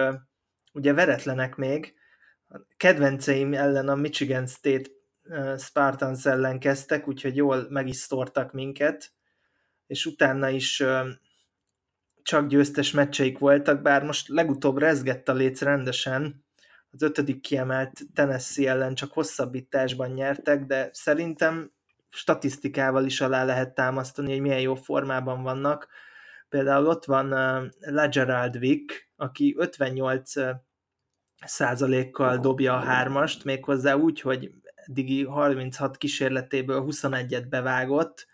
[0.73, 1.93] ugye veretlenek még,
[2.47, 4.89] a kedvenceim ellen a Michigan State
[5.57, 9.11] Spartans ellen kezdtek, úgyhogy jól megisztortak minket,
[9.87, 10.83] és utána is
[12.25, 16.45] csak győztes meccseik voltak, bár most legutóbb rezgett a léc rendesen,
[16.91, 21.71] az ötödik kiemelt Tennessee ellen csak hosszabbításban nyertek, de szerintem
[22.09, 25.87] statisztikával is alá lehet támasztani, hogy milyen jó formában vannak.
[26.49, 30.49] Például ott van uh, LeGerald Vick, aki 58 uh,
[31.45, 38.27] százalékkal dobja a hármast, méghozzá úgy, hogy eddigi 36 kísérletéből 21-et bevágott.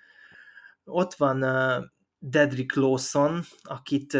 [0.83, 1.83] Ott van uh,
[2.23, 4.17] Dedrick Lawson, akit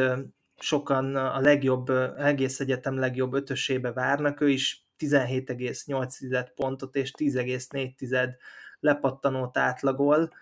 [0.59, 8.29] sokan a legjobb, egész egyetem legjobb ötösébe várnak, ő is 17,8 pontot és 10,4
[8.79, 10.33] lepattanót átlagol.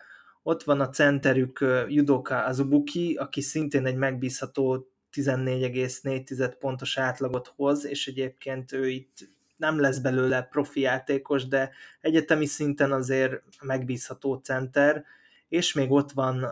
[0.44, 8.08] Ott van a centerük Judoka Azubuki, aki szintén egy megbízható 14,4 pontos átlagot hoz, és
[8.08, 15.06] egyébként ő itt nem lesz belőle profi játékos, de egyetemi szinten azért megbízható center,
[15.50, 16.46] és még ott van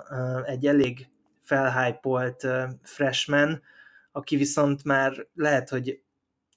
[0.45, 1.07] egy elég
[1.41, 2.47] felhypolt
[2.83, 3.61] freshman,
[4.11, 6.01] aki viszont már lehet, hogy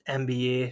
[0.05, 0.67] NBA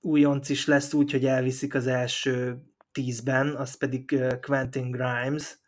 [0.00, 5.58] újonc is lesz úgy, hogy elviszik az első tízben, az pedig Quentin Grimes,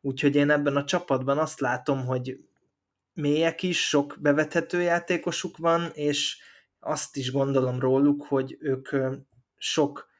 [0.00, 2.44] úgyhogy én ebben a csapatban azt látom, hogy
[3.14, 6.38] mélyek is, sok bevethető játékosuk van, és
[6.80, 8.88] azt is gondolom róluk, hogy ők
[9.56, 10.10] sok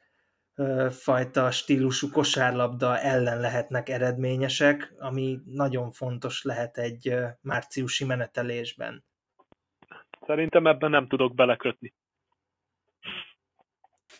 [0.90, 9.04] fajta stílusú kosárlabda ellen lehetnek eredményesek, ami nagyon fontos lehet egy márciusi menetelésben.
[10.26, 11.94] Szerintem ebben nem tudok belekötni.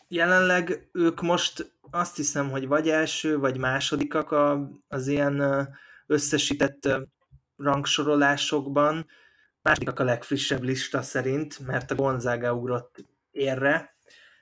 [0.07, 5.67] Jelenleg ők most azt hiszem, hogy vagy első, vagy másodikak a, az ilyen
[6.05, 6.89] összesített
[7.57, 9.07] rangsorolásokban.
[9.61, 13.95] Másodikak a legfrissebb lista szerint, mert a Gonzaga ugrott érre,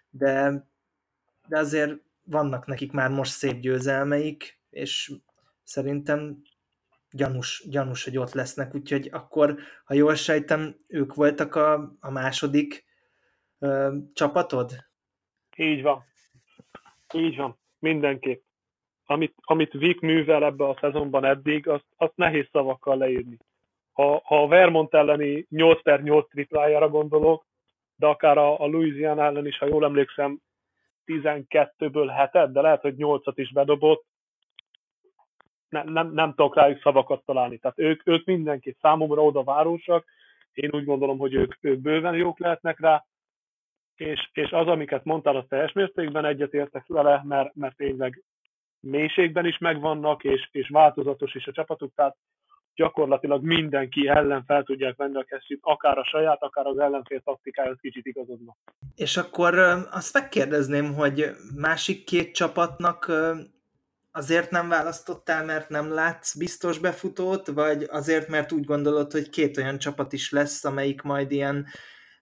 [0.10, 0.64] de
[1.52, 5.12] de azért vannak nekik már most szép győzelmeik, és
[5.64, 6.42] szerintem
[7.12, 12.86] gyanús, gyanús, hogy ott lesznek, úgyhogy akkor, ha jól sejtem, ők voltak a, a második
[13.60, 14.72] ö, csapatod?
[15.56, 16.04] Így van.
[17.14, 17.60] Így van.
[17.80, 18.44] Mindenképp.
[19.06, 23.38] Amit, amit Vic művel ebbe a szezonban eddig, azt, azt nehéz szavakkal leírni.
[23.92, 27.46] Ha, ha a Vermont elleni 8 per 8 triplájára gondolok,
[27.96, 30.42] de akár a, a Louisiana ellen is, ha jól emlékszem,
[31.12, 34.06] 12-ből 7 de lehet, hogy 8-at is bedobott,
[35.69, 37.58] nem, nem, nem tudok rájuk szavakat találni.
[37.58, 40.06] Tehát ők, ők mindenki számomra oda városak,
[40.54, 43.06] én úgy gondolom, hogy ők, ők bőven jók lehetnek rá,
[43.95, 48.24] és, és az, amiket mondtál, az teljes mértékben egyetértek vele, mert, mert tényleg
[48.80, 52.17] mélységben is megvannak, és, és változatos is a csapatuk, tehát
[52.75, 57.77] gyakorlatilag mindenki ellen fel tudják venni a kesztyűt, akár a saját, akár az ellenfél taktikájához
[57.81, 58.55] kicsit igazodva.
[58.95, 59.53] És akkor
[59.91, 63.12] azt megkérdezném, hogy másik két csapatnak
[64.12, 69.57] azért nem választottál, mert nem látsz biztos befutót, vagy azért, mert úgy gondolod, hogy két
[69.57, 71.65] olyan csapat is lesz, amelyik majd ilyen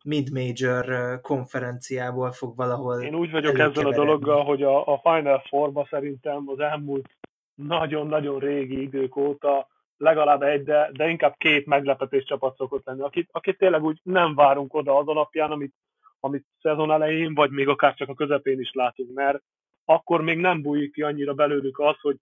[0.03, 0.85] mid-major
[1.21, 6.43] konferenciából fog valahol Én úgy vagyok ezzel a dologgal, hogy a, a Final Four-ba szerintem
[6.45, 7.09] az elmúlt
[7.55, 9.67] nagyon-nagyon régi idők óta
[9.99, 14.35] legalább egy, de, de inkább két meglepetés csapat szokott lenni, akit, akit tényleg úgy nem
[14.35, 15.73] várunk oda az alapján, amit,
[16.19, 19.41] amit szezon elején, vagy még akár csak a közepén is látunk, mert
[19.85, 22.17] akkor még nem bújik ki annyira belőlük az, hogy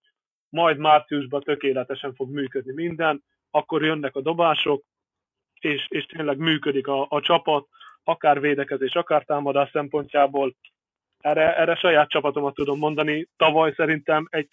[0.48, 4.84] majd márciusban tökéletesen fog működni minden, akkor jönnek a dobások,
[5.60, 7.66] és, és tényleg működik a, a csapat,
[8.04, 10.54] akár védekezés, akár támadás szempontjából.
[11.20, 13.28] Erre, erre saját csapatomat tudom mondani.
[13.36, 14.48] Tavaly szerintem egy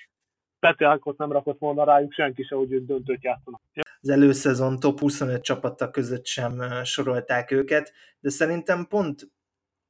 [0.67, 3.62] peteákot nem rakott volna rájuk senki se, hogy ők döntőt játszanak.
[4.01, 9.32] Az előszezon top 25 csapata között sem sorolták őket, de szerintem pont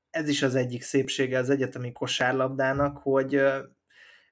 [0.09, 3.41] ez is az egyik szépsége az egyetemi kosárlabdának, hogy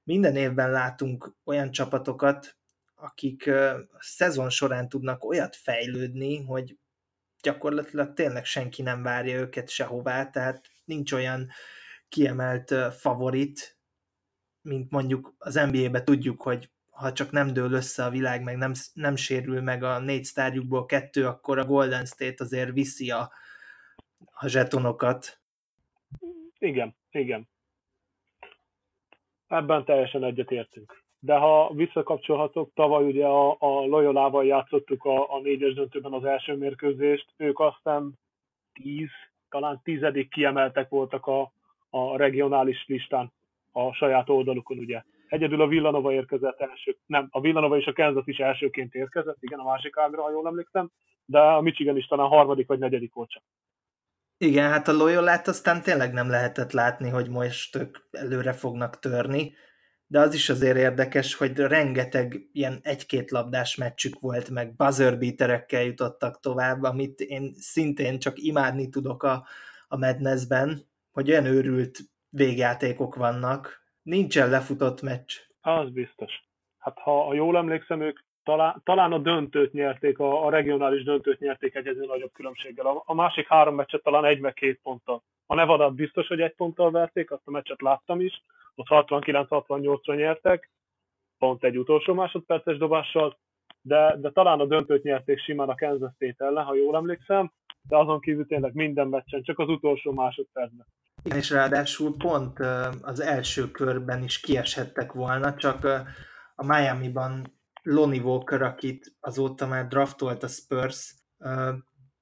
[0.03, 2.57] minden évben látunk olyan csapatokat,
[2.95, 3.49] akik
[3.99, 6.77] szezon során tudnak olyat fejlődni, hogy
[7.41, 11.49] gyakorlatilag tényleg senki nem várja őket sehová, tehát nincs olyan
[12.09, 13.72] kiemelt favorit,
[14.63, 18.71] mint mondjuk az NBA-be tudjuk, hogy ha csak nem dől össze a világ, meg nem,
[18.93, 23.31] nem sérül meg a négy sztárjukból kettő, akkor a Golden State azért viszi a,
[24.33, 25.39] a zsetonokat.
[26.59, 27.47] Igen, igen.
[29.47, 31.03] Ebben teljesen egyetértünk.
[31.19, 36.55] De ha visszakapcsolhatok, tavaly ugye a, a Loyolával játszottuk a, a négyes döntőben az első
[36.55, 38.19] mérkőzést, ők aztán
[38.73, 39.09] tíz,
[39.49, 41.51] talán tizedik kiemeltek voltak a,
[41.89, 43.31] a regionális listán
[43.73, 45.03] a saját oldalukon, ugye.
[45.27, 49.59] Egyedül a Villanova érkezett első, nem, a Villanova és a Kansas is elsőként érkezett, igen,
[49.59, 50.91] a másik ágra, ha jól emlékszem,
[51.25, 53.43] de a Michigan is talán harmadik vagy negyedik volt csak.
[54.37, 59.53] Igen, hát a Loyolát aztán tényleg nem lehetett látni, hogy most ők előre fognak törni,
[60.07, 65.83] de az is azért érdekes, hogy rengeteg ilyen egy-két labdás meccsük volt, meg buzzer beaterekkel
[65.83, 69.45] jutottak tovább, amit én szintén csak imádni tudok a,
[69.87, 70.81] a Madnessben,
[71.11, 71.99] hogy olyan őrült
[72.33, 73.81] végjátékok vannak.
[74.01, 75.33] Nincsen lefutott meccs.
[75.61, 76.43] Az biztos.
[76.77, 81.75] Hát ha jól emlékszem, ők talán, talán a döntőt nyerték, a, a regionális döntőt nyerték
[81.75, 82.85] egyedül nagyobb különbséggel.
[82.85, 85.23] A, a másik három meccset talán egy meg két ponttal.
[85.45, 88.43] A nevada biztos, hogy egy ponttal verték, azt a meccset láttam is,
[88.75, 90.71] ott 69-68-ra nyertek,
[91.37, 93.37] pont egy utolsó másodperces dobással,
[93.81, 97.51] de, de talán a döntőt nyerték simán a Kansas State ellen, ha jól emlékszem,
[97.87, 100.85] de azon kívül tényleg minden meccsen, csak az utolsó másodpercben.
[101.23, 102.59] Igen, és ráadásul pont
[103.01, 105.83] az első körben is kieshettek volna, csak
[106.55, 111.15] a Miami-ban Lonnie Walker, akit azóta már draftolt a Spurs,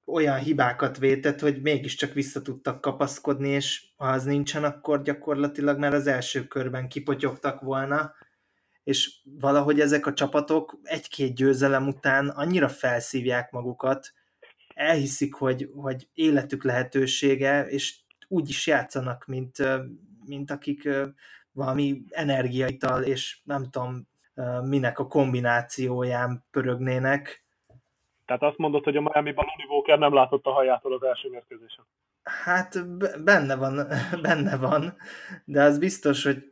[0.06, 5.94] olyan hibákat vétett, hogy mégiscsak vissza tudtak kapaszkodni, és ha az nincsen, akkor gyakorlatilag már
[5.94, 8.14] az első körben kipotyogtak volna,
[8.84, 14.14] és valahogy ezek a csapatok egy-két győzelem után annyira felszívják magukat,
[14.74, 18.00] elhiszik, hogy, hogy életük lehetősége, és
[18.32, 19.58] úgy is játszanak, mint,
[20.26, 20.90] mint akik
[21.52, 24.08] valami energiaital, és nem tudom,
[24.64, 27.46] minek a kombinációján pörögnének.
[28.26, 31.86] Tehát azt mondod, hogy a Miami-ban Lonnie Walker nem látott a hajától az első mérkőzésen.
[32.24, 32.88] Hát
[33.24, 33.88] benne van,
[34.28, 34.96] benne van,
[35.46, 36.44] de az biztos, hogy,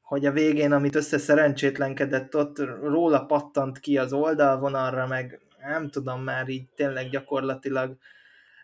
[0.00, 6.48] hogy a végén, amit összeszerencsétlenkedett ott, róla pattant ki az oldalvonalra, meg nem tudom már
[6.48, 7.96] így tényleg gyakorlatilag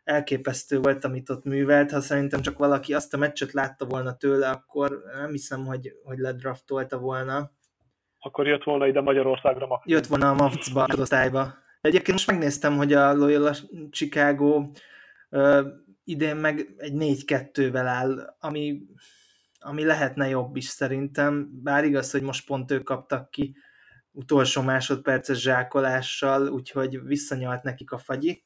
[0.05, 1.91] elképesztő volt, amit ott művelt.
[1.91, 6.19] Ha szerintem csak valaki azt a meccset látta volna tőle, akkor nem hiszem, hogy, hogy
[6.19, 7.53] ledraftolta volna
[8.25, 9.83] akkor jött volna ide Magyarországra ma.
[9.85, 11.55] Jött volna a MAFC-ba, osztályba.
[11.81, 13.55] Egyébként most megnéztem, hogy a Loyola
[13.91, 14.71] Chicago
[15.31, 15.67] uh,
[16.05, 18.83] idén meg egy 4-2-vel áll, ami,
[19.59, 23.57] ami lehetne jobb is szerintem, bár igaz, hogy most pont ők kaptak ki
[24.11, 28.45] utolsó másodperces zsákolással, úgyhogy visszanyalt nekik a fagyi,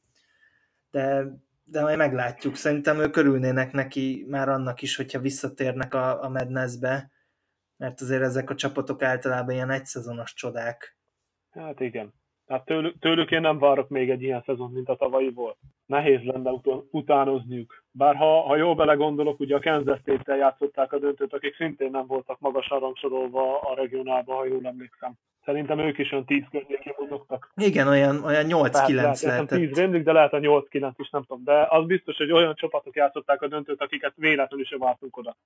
[0.90, 1.24] de,
[1.70, 2.54] de majd meglátjuk.
[2.54, 7.10] Szerintem ők örülnének neki már annak is, hogyha visszatérnek a, a Madnessbe,
[7.76, 10.96] mert azért ezek a csapatok általában ilyen egyszezonos csodák.
[11.50, 12.14] Hát igen.
[12.46, 15.58] Hát tőlük, tőlük én nem várok még egy ilyen szezon, mint a tavalyi volt.
[15.88, 17.84] Nehéz lenne ut- utánozniuk.
[17.90, 22.06] Bár ha, ha jól belegondolok, ugye a Kansas State-tel játszották a döntőt, akik szintén nem
[22.06, 25.12] voltak magasan rangsorolva a regionálban, ha jól emlékszem.
[25.44, 27.52] Szerintem ők is olyan 10 környékén mozogtak.
[27.56, 29.58] Igen, olyan, olyan 8-9 lehet, lehetett.
[29.58, 31.44] 10 rémlik, de lehet a 8-9 is, nem tudom.
[31.44, 35.36] De az biztos, hogy olyan csapatok játszották a döntőt, akiket véletlenül sem vártunk oda.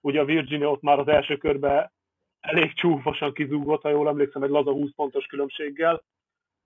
[0.00, 1.92] Ugye a Virginia ott már az első körben
[2.40, 6.02] elég csúfosan kizúgott, ha jól emlékszem, egy laza 20 pontos különbséggel.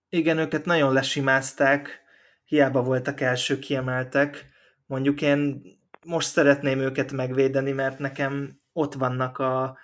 [0.08, 2.08] Igen, őket nagyon lesimázták,
[2.50, 4.50] hiába voltak első kiemeltek.
[4.86, 5.62] Mondjuk én
[6.04, 9.78] most szeretném őket megvédeni, mert nekem ott vannak a,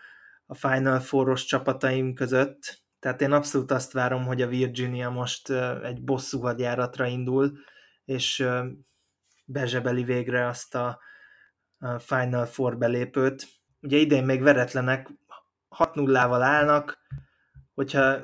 [0.47, 5.51] a Final Four-os csapataim között, tehát én abszolút azt várom, hogy a Virginia most
[5.83, 7.59] egy bosszú hadjáratra indul,
[8.05, 8.47] és
[9.45, 11.01] bezsebeli végre azt a
[11.99, 13.47] Final Four belépőt.
[13.81, 15.09] Ugye idén még veretlenek,
[15.79, 16.99] 6-0-val állnak,
[17.75, 18.19] hogyha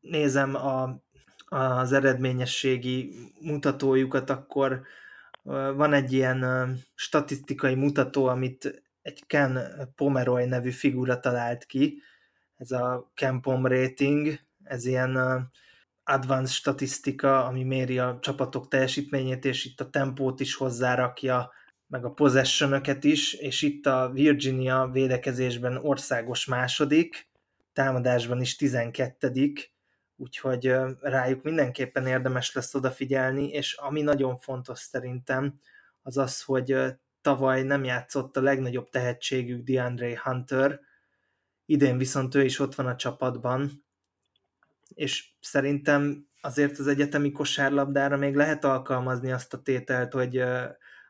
[0.00, 1.02] nézem a,
[1.48, 4.82] az eredményességi mutatójukat, akkor
[5.76, 9.58] van egy ilyen statisztikai mutató, amit egy Ken
[9.96, 12.02] Pomeroy nevű figura talált ki,
[12.56, 15.18] ez a Campom rating, ez ilyen
[16.04, 21.52] advanced statisztika, ami méri a csapatok teljesítményét, és itt a tempót is hozzárakja,
[21.86, 27.28] meg a possession is, és itt a Virginia védekezésben országos második,
[27.72, 29.30] támadásban is 12
[30.18, 35.60] úgyhogy rájuk mindenképpen érdemes lesz odafigyelni, és ami nagyon fontos szerintem,
[36.02, 36.76] az az, hogy
[37.20, 40.80] tavaly nem játszott a legnagyobb tehetségük DeAndre Hunter,
[41.66, 43.84] idén viszont ő is ott van a csapatban,
[44.94, 50.38] és szerintem azért az egyetemi kosárlabdára még lehet alkalmazni azt a tételt, hogy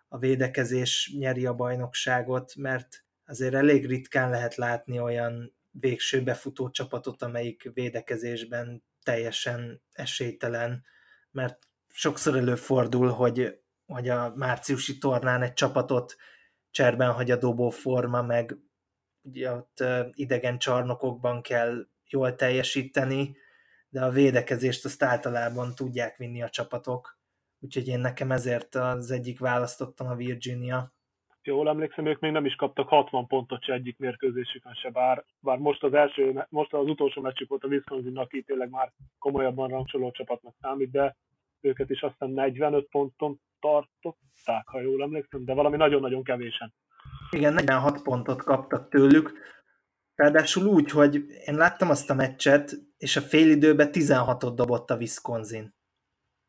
[0.08, 7.22] a védekezés nyeri a bajnokságot, mert azért elég ritkán lehet látni olyan végső befutó csapatot,
[7.22, 10.84] amelyik védekezésben teljesen esélytelen,
[11.30, 16.16] mert sokszor előfordul, hogy, hogy a márciusi tornán egy csapatot
[16.70, 18.56] cserben hagy a dobó forma, meg
[19.22, 23.36] ugye ott idegen csarnokokban kell jól teljesíteni,
[23.88, 27.18] de a védekezést azt általában tudják vinni a csapatok.
[27.58, 30.94] Úgyhogy én nekem ezért az egyik választottam a Virginia.
[31.48, 35.58] Jól emlékszem, ők még nem is kaptak 60 pontot se egyik mérkőzésükön se, bár, bár
[35.58, 40.10] most az első, most az utolsó meccsük volt a Wisconsin, aki tényleg már komolyabban rangsoló
[40.10, 41.16] csapatnak számít, de
[41.60, 46.74] őket is aztán 45 ponton tartották, ha jól emlékszem, de valami nagyon-nagyon kevésen.
[47.30, 49.32] Igen, 46 pontot kaptak tőlük,
[50.14, 55.74] ráadásul úgy, hogy én láttam azt a meccset, és a időben 16-ot dobott a Wisconsin.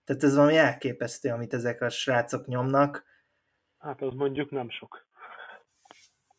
[0.03, 3.08] Tehát ez valami elképesztő, amit ezek a srácok nyomnak.
[3.79, 5.07] Hát az mondjuk nem sok.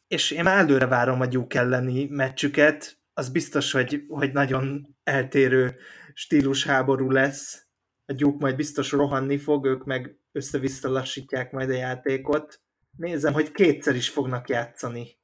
[0.06, 5.76] És én előre várom a Duke elleni meccsüket, az biztos, hogy, hogy nagyon eltérő
[6.12, 7.66] stílusháború lesz.
[8.04, 12.60] A Duke majd biztos rohanni fog, ők meg össze-vissza lassítják majd a játékot.
[12.96, 15.18] Nézem, hogy kétszer is fognak játszani.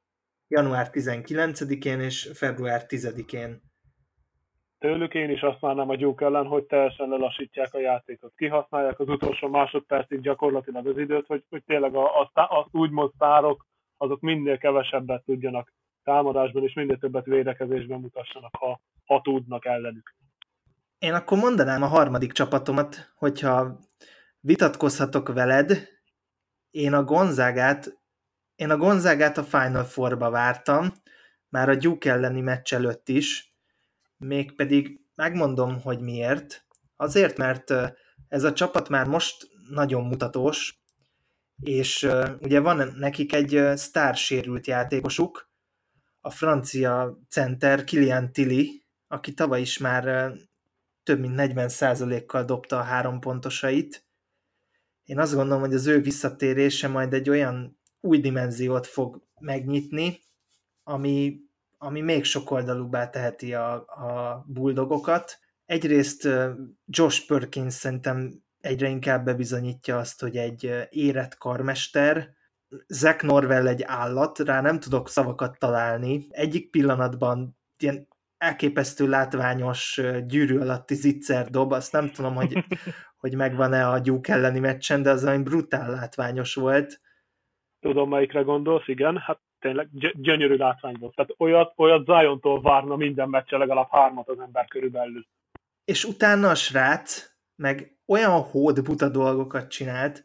[0.47, 3.61] Január 19-én és február 10-én.
[4.79, 8.33] Tőlük én is azt várnám a gyúk ellen, hogy teljesen lelassítják a játékot.
[8.35, 13.65] Kihasználják az utolsó másodpercig gyakorlatilag az időt, hogy, hogy tényleg a, a, azt úgymond sztárok,
[13.97, 20.15] azok minél kevesebbet tudjanak támadásban, és minél többet védekezésben mutassanak, ha, ha tudnak ellenük.
[20.99, 23.79] Én akkor mondanám a harmadik csapatomat, hogyha
[24.39, 25.71] vitatkozhatok veled,
[26.71, 27.99] én a Gonzágát,
[28.55, 30.93] én a Gonzágát a Final Four-ba vártam,
[31.49, 33.46] már a Duke elleni meccs előtt is,
[34.17, 36.65] mégpedig megmondom, hogy miért.
[36.95, 37.73] Azért, mert
[38.27, 40.81] ez a csapat már most nagyon mutatós,
[41.63, 42.07] és
[42.39, 45.49] ugye van nekik egy sztársérült játékosuk,
[46.21, 50.33] a francia center Kilian Tilly, aki tavaly is már
[51.03, 54.07] több mint 40%-kal dobta a három pontosait,
[55.07, 60.19] én azt gondolom, hogy az ő visszatérése majd egy olyan új dimenziót fog megnyitni,
[60.83, 61.39] ami,
[61.77, 65.39] ami még sokoldalúbbá teheti a, a bulldogokat.
[65.65, 66.29] Egyrészt
[66.85, 72.35] Josh Perkins szerintem egyre inkább bebizonyítja azt, hogy egy érett karmester,
[72.87, 76.27] Zach Norwell egy állat, rá nem tudok szavakat találni.
[76.29, 78.07] Egyik pillanatban ilyen
[78.37, 82.65] elképesztő látványos gyűrű alatti zicser dob, azt nem tudom, hogy
[83.21, 87.01] hogy megvan-e a gyúk elleni meccsen, de az olyan brutál látványos volt.
[87.79, 91.15] Tudom, melyikre gondolsz, igen, hát tényleg gy- gyönyörű látvány volt.
[91.15, 95.25] Tehát olyat, olyat Zion-tól várna minden meccse legalább hármat az ember körülbelül.
[95.85, 100.23] És utána a srác meg olyan hód buta dolgokat csinált,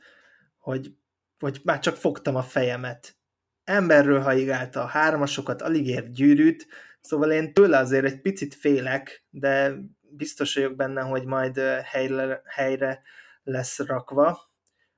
[0.58, 0.94] hogy,
[1.38, 3.16] hogy már csak fogtam a fejemet.
[3.64, 6.66] Emberről haigálta a hármasokat, alig ért gyűrűt,
[7.02, 13.02] Szóval én tőle azért egy picit félek, de biztos vagyok benne, hogy majd helyre, helyre
[13.42, 14.40] lesz rakva,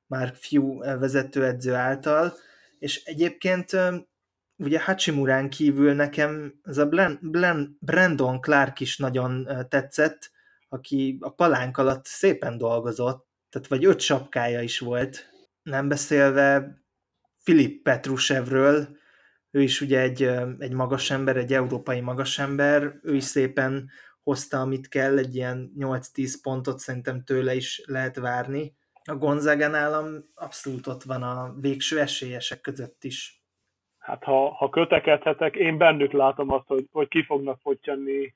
[0.06, 2.32] már fiú vezetőedző által,
[2.78, 3.70] és egyébként
[4.64, 10.30] ugye Hachimurán kívül nekem ez a Blen, Blen, Brandon Clark is nagyon tetszett,
[10.68, 15.30] aki a palánk alatt szépen dolgozott, tehát vagy öt sapkája is volt,
[15.62, 16.78] nem beszélve
[17.42, 18.96] Filip Petrusevről,
[19.50, 20.22] ő is ugye egy,
[20.58, 23.90] egy magas ember, egy európai magas ember, ő is szépen
[24.22, 28.76] hozta, amit kell, egy ilyen 8-10 pontot szerintem tőle is lehet várni.
[29.04, 33.43] A Gonzaga nálam abszolút ott van a végső esélyesek között is.
[34.04, 38.34] Hát ha, ha kötekedhetek, én bennük látom azt, hogy, hogy ki fognak fogyni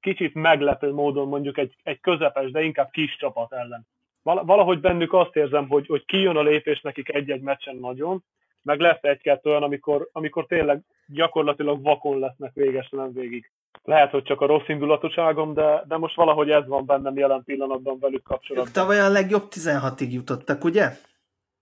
[0.00, 3.86] kicsit meglepő módon mondjuk egy, egy közepes, de inkább kis csapat ellen.
[4.22, 8.24] Valahogy bennük azt érzem, hogy, hogy kijön a lépés nekik egy-egy meccsen nagyon,
[8.62, 13.50] meg lesz egy-kettő olyan, amikor, amikor tényleg gyakorlatilag vakon lesznek végesen végig.
[13.84, 17.98] Lehet, hogy csak a rossz indulatúságom, de, de most valahogy ez van bennem jelen pillanatban
[17.98, 18.68] velük kapcsolatban.
[18.68, 20.90] Ők tavaly a legjobb 16-ig jutottak, ugye?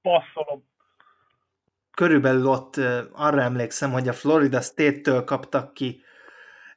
[0.03, 0.75] Passzolom.
[1.97, 2.81] Körülbelül ott
[3.13, 6.01] arra emlékszem, hogy a Florida State-től kaptak ki,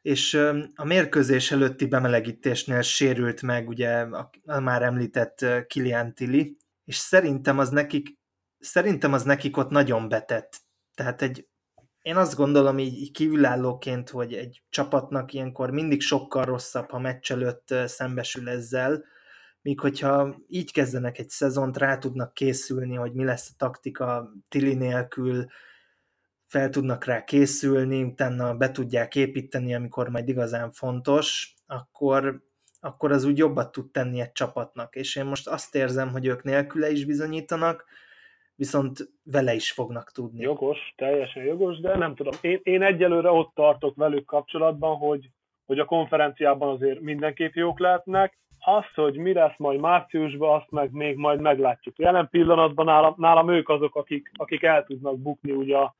[0.02, 0.34] és
[0.76, 7.70] a mérkőzés előtti bemelegítésnél sérült meg ugye a, már említett Kilian Tilly, és szerintem az
[7.70, 8.18] nekik
[8.60, 10.58] szerintem az nekik ott nagyon betett.
[10.96, 11.48] Tehát egy,
[12.02, 17.32] én azt gondolom így, így kívülállóként, hogy egy csapatnak ilyenkor mindig sokkal rosszabb, ha meccs
[17.32, 19.04] előtt szembesül ezzel,
[19.62, 24.74] míg hogyha így kezdenek egy szezont, rá tudnak készülni, hogy mi lesz a taktika Tili
[24.74, 25.46] nélkül,
[26.50, 32.42] fel tudnak rá készülni, utána be tudják építeni, amikor majd igazán fontos, akkor,
[32.80, 34.96] akkor az úgy jobbat tud tenni egy csapatnak.
[34.96, 37.86] És én most azt érzem, hogy ők nélküle is bizonyítanak,
[38.56, 40.42] viszont vele is fognak tudni.
[40.42, 42.34] Jogos, teljesen jogos, de nem tudom.
[42.42, 45.30] Én, én egyelőre ott tartok velük kapcsolatban, hogy,
[45.66, 48.38] hogy a konferenciában azért mindenképp jók lehetnek.
[48.60, 51.98] Az, hogy mi lesz majd márciusban, azt meg még majd meglátjuk.
[51.98, 55.96] Jelen pillanatban nálam, nálam ők azok, akik, akik el tudnak bukni ugye a,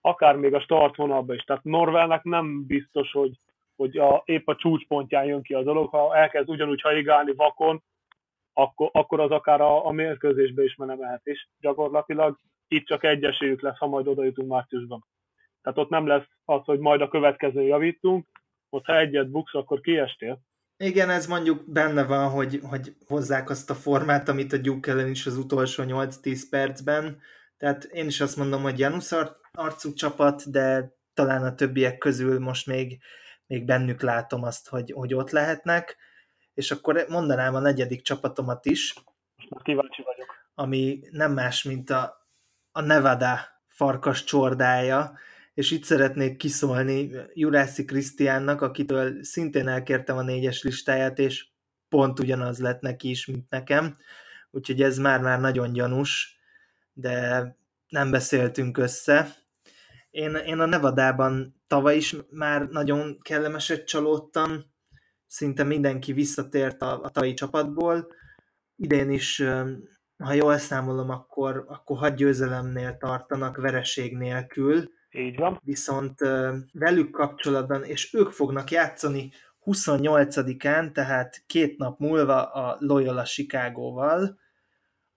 [0.00, 1.42] akár még a startvonalba is.
[1.42, 3.38] Tehát Norvelnek nem biztos, hogy,
[3.76, 7.82] hogy a, épp a csúcspontján jön ki a dolog, ha elkezd ugyanúgy haigálni vakon,
[8.52, 12.38] akkor, akkor az akár a, a mérkőzésbe is menemelhet, és gyakorlatilag
[12.68, 15.04] itt csak egy esélyük lesz, ha majd oda jutunk márciusban.
[15.62, 18.26] Tehát ott nem lesz az, hogy majd a következő javítunk,
[18.70, 20.38] ott ha egyet buksz, akkor kiestél.
[20.82, 25.08] Igen, ez mondjuk benne van, hogy, hogy hozzák azt a formát, amit a Duke ellen
[25.08, 27.20] is az utolsó 8-10 percben.
[27.56, 29.12] Tehát én is azt mondom, hogy Janusz
[29.52, 32.98] arcú csapat, de talán a többiek közül most még,
[33.46, 35.96] még bennük látom azt, hogy, hogy ott lehetnek
[36.54, 38.94] és akkor mondanám a negyedik csapatomat is.
[39.62, 40.26] Kíváncsi vagyok.
[40.54, 42.28] Ami nem más, mint a,
[42.72, 45.18] a Nevada farkas csordája,
[45.54, 51.46] és itt szeretnék kiszólni Jurászi Krisztiánnak, akitől szintén elkértem a négyes listáját, és
[51.88, 53.96] pont ugyanaz lett neki is, mint nekem,
[54.50, 56.38] úgyhogy ez már-már nagyon gyanús,
[56.92, 57.46] de
[57.88, 59.34] nem beszéltünk össze.
[60.10, 64.64] Én, én a Nevadában tavaly is már nagyon kellemeset csalódtam,
[65.26, 68.06] szinte mindenki visszatért a, a tavalyi csapatból.
[68.76, 69.42] Idén is,
[70.16, 74.90] ha jól számolom, akkor, akkor hat győzelemnél tartanak vereség nélkül.
[75.12, 75.60] Így van.
[75.64, 76.18] Viszont
[76.72, 79.30] velük kapcsolatban, és ők fognak játszani
[79.64, 84.38] 28-án, tehát két nap múlva a Loyola Chicagóval,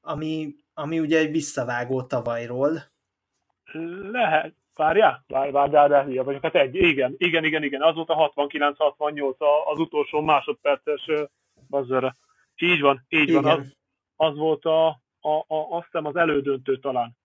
[0.01, 2.83] ami, ami ugye egy visszavágó tavalyról.
[4.11, 5.23] Lehet, Várjál?
[5.27, 6.41] Várj, várjál, de hülye vagyok.
[6.41, 7.81] Hát egy, igen, igen, igen, igen.
[7.81, 9.35] Az volt a 69-68
[9.65, 11.11] az utolsó másodperces
[11.69, 12.15] bazzere.
[12.55, 13.41] Így van, így igen.
[13.41, 13.59] van.
[13.59, 13.75] Az,
[14.15, 14.87] az volt a,
[15.19, 17.17] a, a, azt hiszem az elődöntő talán.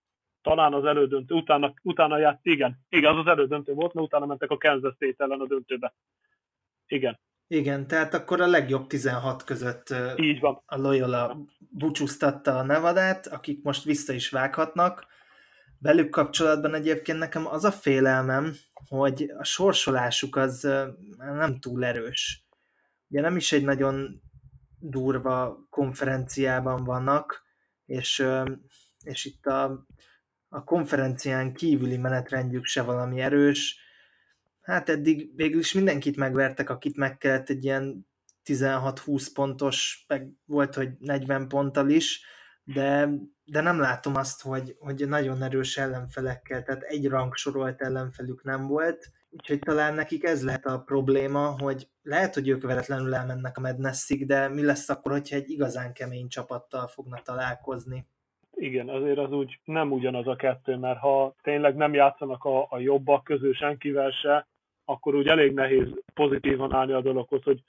[0.42, 1.34] Talán az elődöntő.
[1.34, 5.24] Utána, utána járt, igen, igen, az az elődöntő volt, mert utána mentek a Kansas State
[5.24, 5.94] ellen a döntőbe.
[6.86, 7.18] Igen.
[7.46, 10.62] Igen, tehát akkor a legjobb 16 között Így van.
[10.66, 15.08] a Loyola búcsúztatta a Nevadát, akik most vissza is vághatnak
[15.82, 18.54] Velük kapcsolatban egyébként nekem az a félelmem,
[18.88, 20.68] hogy a sorsolásuk az
[21.16, 22.46] nem túl erős.
[23.08, 24.22] Ugye nem is egy nagyon
[24.78, 27.42] durva konferenciában vannak,
[27.86, 28.26] és,
[29.02, 29.86] és itt a,
[30.52, 33.78] a konferencián kívüli menetrendjük se valami erős.
[34.60, 38.08] Hát eddig végül is mindenkit megvertek, akit meg kellett egy ilyen
[38.44, 42.24] 16-20 pontos, meg volt, hogy 40 ponttal is,
[42.64, 43.08] de,
[43.44, 49.10] de nem látom azt, hogy, hogy nagyon erős ellenfelekkel, tehát egy rangsorolt ellenfelük nem volt,
[49.30, 54.26] úgyhogy talán nekik ez lehet a probléma, hogy lehet, hogy ők veretlenül elmennek a Madnessig,
[54.26, 58.06] de mi lesz akkor, hogyha egy igazán kemény csapattal fognak találkozni?
[58.60, 62.78] Igen, azért az úgy nem ugyanaz a kettő, mert ha tényleg nem játszanak a, a
[62.78, 64.46] jobbak közül senkivel se,
[64.84, 67.62] akkor úgy elég nehéz pozitívan állni a dologhoz, hogy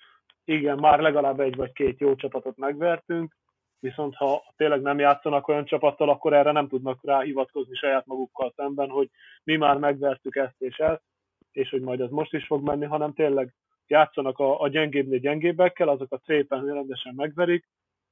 [0.45, 3.35] igen, már legalább egy vagy két jó csapatot megvertünk,
[3.79, 8.53] viszont ha tényleg nem játszanak olyan csapattal, akkor erre nem tudnak rá hivatkozni saját magukkal
[8.55, 9.09] szemben, hogy
[9.43, 11.03] mi már megvertük ezt és ezt,
[11.51, 13.53] és hogy majd ez most is fog menni, hanem tényleg
[13.87, 17.67] játszanak a, a gyengébbnél gyengébbekkel, azokat szépen rendesen megverik,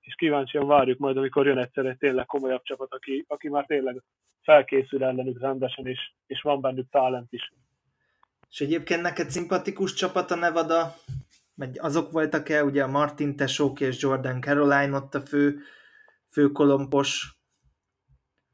[0.09, 4.03] és kíváncsian várjuk majd, amikor jön egyszer egy tényleg komolyabb csapat, aki, aki már tényleg
[4.41, 7.51] felkészül ellenük rendesen, és, és van bennük talent is.
[8.49, 10.93] És egyébként neked szimpatikus csapat a Nevada?
[11.55, 15.59] Vagy azok voltak-e, ugye a Martin Tesók és Jordan Caroline ott a fő,
[16.31, 17.37] fő kolompos?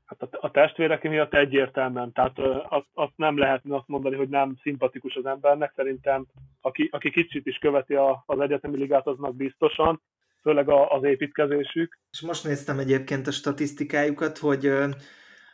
[0.05, 2.39] Hát a, a testvérek miatt egyértelműen, tehát
[2.69, 6.25] azt, azt nem lehetne azt mondani, hogy nem szimpatikus az embernek, szerintem
[6.61, 10.01] aki, aki kicsit is követi a, az egyetemi ligát, aznak biztosan,
[10.45, 11.99] főleg az építkezésük.
[12.11, 14.71] És most néztem egyébként a statisztikájukat, hogy,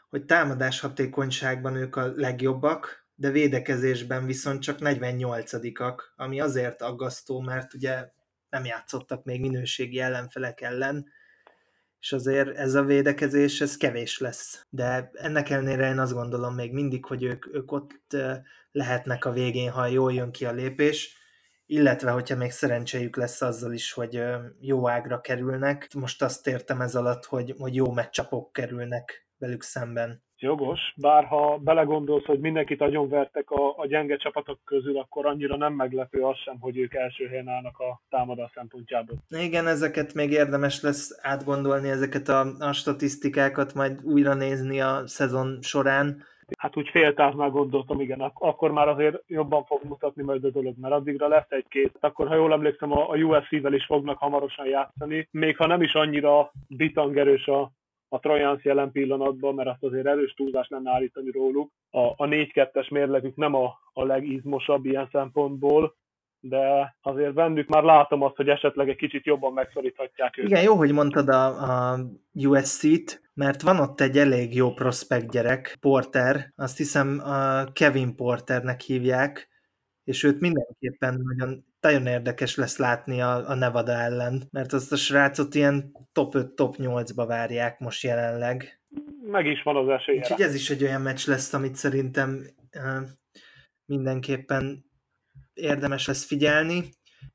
[0.10, 7.74] hogy támadás hatékonyságban ők a legjobbak, de védekezésben viszont csak 48-ak, ami azért aggasztó, mert
[7.74, 8.10] ugye
[8.50, 11.06] nem játszottak még minőségi ellenfelek ellen,
[12.00, 14.66] és azért ez a védekezés, ez kevés lesz.
[14.70, 18.18] De ennek ellenére én azt gondolom még mindig, hogy ők, ők ott
[18.72, 21.21] lehetnek a végén, ha jól jön ki a lépés,
[21.72, 24.24] illetve hogyha még szerencséjük lesz azzal is, hogy
[24.60, 25.88] jó ágra kerülnek.
[26.00, 30.24] Most azt értem ez alatt, hogy, hogy jó meccsapok kerülnek velük szemben.
[30.38, 35.74] Jogos, bár ha belegondolsz, hogy mindenkit agyonvertek a, a gyenge csapatok közül, akkor annyira nem
[35.74, 39.18] meglepő az sem, hogy ők első helyen állnak a támadás szempontjából.
[39.30, 45.58] Igen, ezeket még érdemes lesz átgondolni, ezeket a, a statisztikákat majd újra nézni a szezon
[45.62, 46.24] során
[46.58, 50.50] hát úgy fél távnál gondoltam, igen, ak- akkor már azért jobban fog mutatni majd a
[50.50, 51.98] dolog, mert addigra lesz egy-két.
[52.00, 55.94] Akkor, ha jól emlékszem, a, a UFC-vel is fognak hamarosan játszani, még ha nem is
[55.94, 57.72] annyira bitangerős a,
[58.10, 61.72] a Trojans jelen pillanatban, mert azt azért erős túlzás lenne állítani róluk.
[61.90, 65.96] A, a 4-2-es mérlegük nem a, a legizmosabb ilyen szempontból,
[66.42, 70.50] de azért bennük már látom azt, hogy esetleg egy kicsit jobban megszoríthatják őket.
[70.50, 71.46] Igen, jó, hogy mondtad a,
[71.92, 72.00] a
[72.34, 78.82] USC-t, mert van ott egy elég jó prospekt gyerek, Porter, azt hiszem a Kevin Porternek
[78.82, 79.50] hívják,
[80.04, 84.96] és őt mindenképpen nagyon, nagyon érdekes lesz látni a, a Nevada ellen, mert azt a
[84.96, 88.82] srácot ilyen top 5, top 8-ba várják most jelenleg.
[89.24, 90.20] Meg is van az esélye.
[90.20, 93.08] Úgyhogy ez is egy olyan meccs lesz, amit szerintem uh,
[93.86, 94.91] mindenképpen
[95.62, 96.84] érdemes lesz figyelni,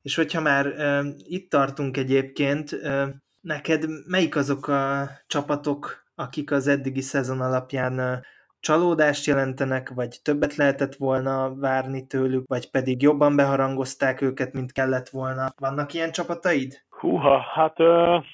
[0.03, 3.03] és hogyha már uh, itt tartunk egyébként, uh,
[3.41, 8.25] neked melyik azok a csapatok, akik az eddigi szezon alapján uh,
[8.61, 15.09] csalódást jelentenek, vagy többet lehetett volna várni tőlük, vagy pedig jobban beharangozták őket, mint kellett
[15.09, 15.49] volna.
[15.61, 16.85] Vannak ilyen csapataid?
[16.89, 18.25] Húha, hát uh,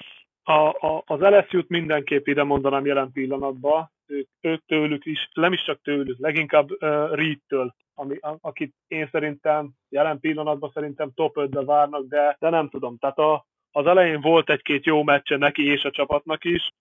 [0.43, 5.63] a, a, az LSU-t mindenképp ide mondanám jelen pillanatban, ők, ők tőlük is, nem is
[5.63, 6.79] csak tőlük, leginkább uh,
[7.15, 12.97] Reed-től ami, akit én szerintem jelen pillanatban szerintem top 5-be várnak, de, de nem tudom.
[12.97, 16.71] Tehát a, az elején volt egy-két jó meccse neki és a csapatnak is,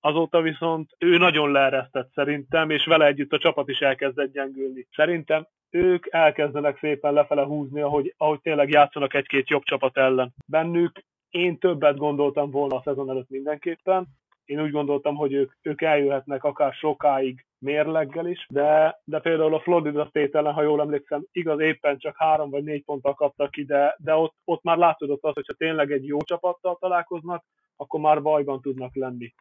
[0.00, 4.86] azóta viszont ő nagyon leeresztett szerintem, és vele együtt a csapat is elkezdett gyengülni.
[4.94, 10.34] Szerintem ők elkezdenek szépen lefele húzni, ahogy, ahogy tényleg játszanak egy-két jobb csapat ellen.
[10.46, 14.06] Bennük én többet gondoltam volna a szezon előtt mindenképpen,
[14.44, 19.60] én úgy gondoltam, hogy ők, ők eljöhetnek akár sokáig mérleggel is, de, de például a
[19.60, 23.64] Florida State ellen, ha jól emlékszem, igaz éppen csak három vagy négy ponttal kaptak ki,
[23.64, 27.44] de, de ott, ott már látszódott az, hogyha tényleg egy jó csapattal találkoznak,
[27.76, 29.34] akkor már bajban tudnak lenni.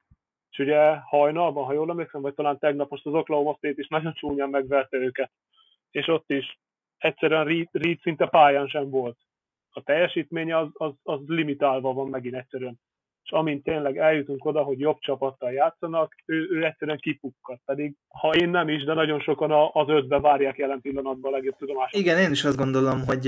[0.50, 4.14] És ugye hajnalban, ha jól emlékszem, vagy talán tegnap most az Oklahoma State is nagyon
[4.14, 5.32] csúnyán megverte őket,
[5.92, 6.60] és ott is
[6.98, 9.18] egyszerűen Reed, Reed szinte pályán sem volt.
[9.70, 12.80] A teljesítmény az, az, az limitálva van megint egyszerűen
[13.24, 17.60] és amint tényleg eljutunk oda, hogy jobb csapattal játszanak, ő, ő egyszerűen kipukkat.
[17.66, 21.56] Pedig ha én nem is, de nagyon sokan az ötbe várják jelen pillanatban a legjobb
[21.58, 21.96] tudomást.
[21.96, 23.26] Igen, én is azt gondolom, hogy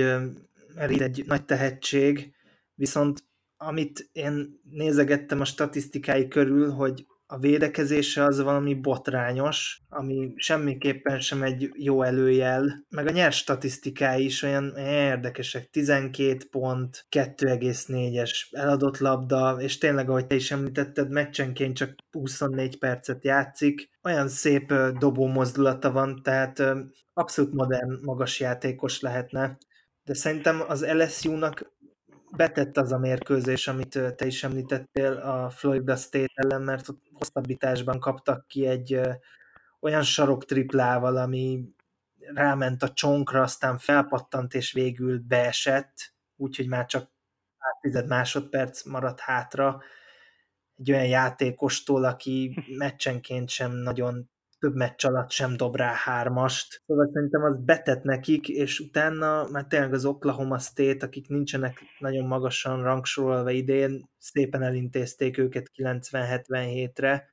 [0.75, 2.35] Reed egy nagy tehetség,
[2.75, 3.19] viszont
[3.57, 11.43] amit én nézegettem a statisztikái körül, hogy a védekezése az valami botrányos, ami semmiképpen sem
[11.43, 19.55] egy jó előjel, meg a nyers statisztikái is olyan érdekesek, 12 pont, 2,4-es eladott labda,
[19.59, 25.91] és tényleg, ahogy te is említetted, meccsenként csak 24 percet játszik, olyan szép dobó mozdulata
[25.91, 26.63] van, tehát
[27.13, 29.57] abszolút modern, magas játékos lehetne,
[30.03, 31.73] de szerintem az LSU-nak
[32.35, 37.99] betett az a mérkőzés, amit te is említettél a Florida State ellen, mert ott hosszabbításban
[37.99, 38.99] kaptak ki egy
[39.79, 41.73] olyan sarok triplával, ami
[42.33, 47.11] ráment a csonkra, aztán felpattant és végül beesett, úgyhogy már csak
[47.81, 49.81] tized másodperc maradt hátra.
[50.75, 54.29] Egy olyan játékostól, aki meccsenként sem nagyon
[54.63, 56.81] több meccs alatt sem dob rá hármast.
[56.85, 62.25] Szóval szerintem az betett nekik, és utána már tényleg az Oklahoma State, akik nincsenek nagyon
[62.25, 67.29] magasan rangsorolva idén, szépen elintézték őket 90-77-re,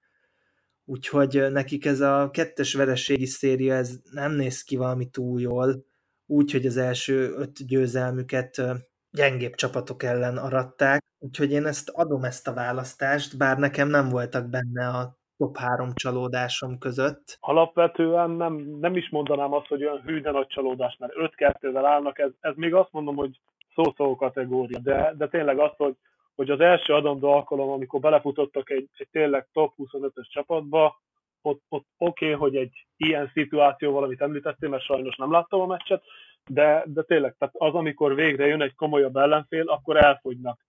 [0.85, 5.85] úgyhogy nekik ez a kettes vereségi széria, ez nem néz ki valami túl jól,
[6.27, 8.63] úgyhogy az első öt győzelmüket
[9.11, 14.49] gyengébb csapatok ellen aratták, úgyhogy én ezt adom ezt a választást, bár nekem nem voltak
[14.49, 17.39] benne a top három csalódásom között.
[17.41, 22.19] Alapvetően nem, nem is mondanám azt, hogy olyan hű, de nagy csalódás, mert 5-2-vel állnak,
[22.19, 23.41] ez, ez még azt mondom, hogy
[23.75, 25.95] szó-szó kategória, de, de tényleg az, hogy,
[26.35, 31.01] hogy az első adandó alkalom, amikor belefutottak egy, egy tényleg top 25-ös csapatba,
[31.43, 35.67] ott, ott oké, okay, hogy egy ilyen szituációval, amit említettél, mert sajnos nem láttam a
[35.67, 36.03] meccset,
[36.47, 40.61] de, de tényleg, tehát az, amikor végre jön egy komolyabb ellenfél, akkor elfogynak.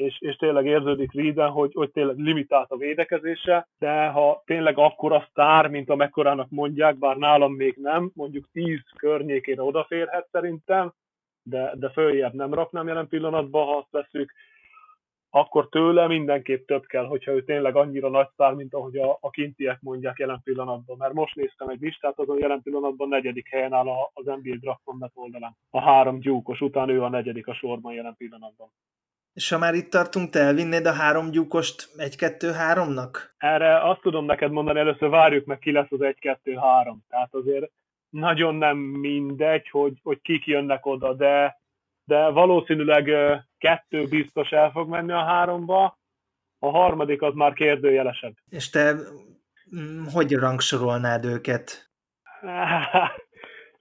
[0.00, 5.26] És, és tényleg érződik Reeden, hogy, hogy tényleg limitált a védekezése, de ha tényleg akkora
[5.30, 10.92] sztár, mint amekkorának mondják, bár nálam még nem, mondjuk 10 környékére odaférhet szerintem,
[11.42, 14.32] de, de följebb nem raknám jelen pillanatban, ha azt veszük,
[15.30, 19.30] akkor tőle mindenképp több kell, hogyha ő tényleg annyira nagy szár, mint ahogy a, a
[19.30, 20.96] kintiek mondják jelen pillanatban.
[20.96, 24.82] Mert most néztem egy listát, azon jelen pillanatban negyedik helyen áll az NBA Draft
[25.14, 25.56] oldalán.
[25.70, 28.70] A három gyúkos után ő a negyedik a sorban jelen pillanatban.
[29.32, 33.34] És ha már itt tartunk, te elvinnéd a három gyúkost egy-kettő-háromnak?
[33.38, 37.04] Erre azt tudom neked mondani, először várjuk meg, ki lesz az egy-kettő-három.
[37.08, 37.70] Tehát azért
[38.08, 41.58] nagyon nem mindegy, hogy, hogy kik jönnek oda, de
[42.10, 43.10] de valószínűleg
[43.58, 45.98] kettő biztos el fog menni a háromba,
[46.58, 48.34] a harmadik az már kérdőjelesebb.
[48.48, 48.94] És te
[49.76, 51.90] mm, hogy rangsorolnád őket?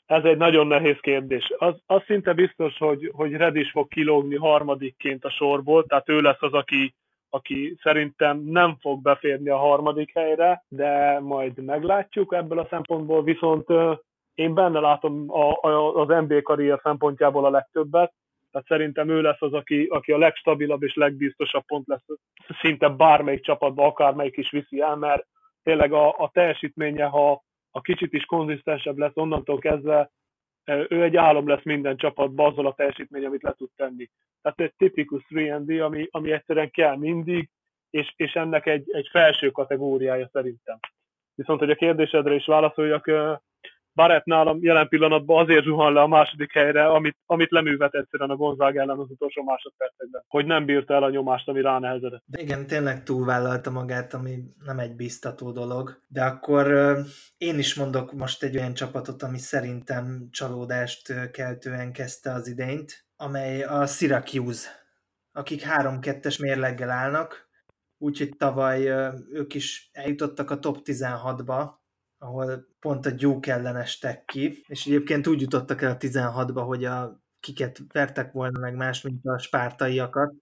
[0.09, 1.53] Ez egy nagyon nehéz kérdés.
[1.57, 6.19] Az, az szinte biztos, hogy, hogy Red is fog kilógni harmadikként a sorból, tehát ő
[6.19, 6.95] lesz az, aki,
[7.29, 13.67] aki szerintem nem fog beférni a harmadik helyre, de majd meglátjuk ebből a szempontból, viszont
[14.33, 18.13] én benne látom a, a, az NBA karrier szempontjából a legtöbbet,
[18.51, 22.05] tehát szerintem ő lesz az, aki, aki a legstabilabb és legbiztosabb pont lesz
[22.61, 25.25] szinte bármelyik csapatban, akármelyik is viszi el, mert
[25.63, 27.41] tényleg a, a teljesítménye, ha
[27.79, 30.11] a kicsit is konzisztensebb lesz onnantól kezdve,
[30.65, 34.09] ő egy álom lesz minden csapatban azzal a teljesítmény, amit le tud tenni.
[34.41, 37.49] Tehát egy tipikus 3D, ami, ami egyszerűen kell mindig,
[37.89, 40.79] és, és ennek egy, egy felső kategóriája szerintem.
[41.35, 43.07] Viszont, hogy a kérdésedre is válaszoljak,
[43.93, 48.35] Barrett nálam jelen pillanatban azért zuhan le a második helyre, amit, amit leművet egyszerűen a
[48.35, 52.23] Gonzák ellen az utolsó másodpercekben, hogy nem bírta el a nyomást, ami ránehezedett.
[52.25, 56.01] De igen, tényleg túlvállalta magát, ami nem egy biztató dolog.
[56.07, 56.97] De akkor
[57.37, 63.63] én is mondok most egy olyan csapatot, ami szerintem csalódást keltően kezdte az idényt, amely
[63.63, 64.69] a Syracuse,
[65.31, 67.47] akik 3-2-es mérleggel állnak,
[67.97, 68.87] úgyhogy tavaly
[69.31, 71.78] ők is eljutottak a top 16-ba,
[72.19, 76.85] ahol pont a Duke ellen estek ki, és egyébként úgy jutottak el a 16-ba, hogy
[76.85, 80.33] a kiket vertek volna meg más, mint a spártaiakat.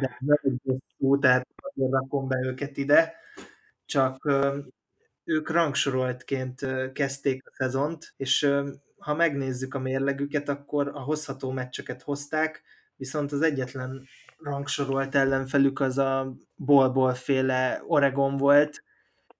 [0.00, 3.14] De nem egy bosszú, tehát azért rakom be őket ide.
[3.84, 4.30] Csak
[5.24, 8.52] ők rangsoroltként kezdték a szezont, és
[8.98, 12.62] ha megnézzük a mérlegüket, akkor a hozható meccseket hozták,
[12.96, 14.06] viszont az egyetlen
[14.38, 18.84] rangsorolt ellenfelük az a Bolból féle Oregon volt,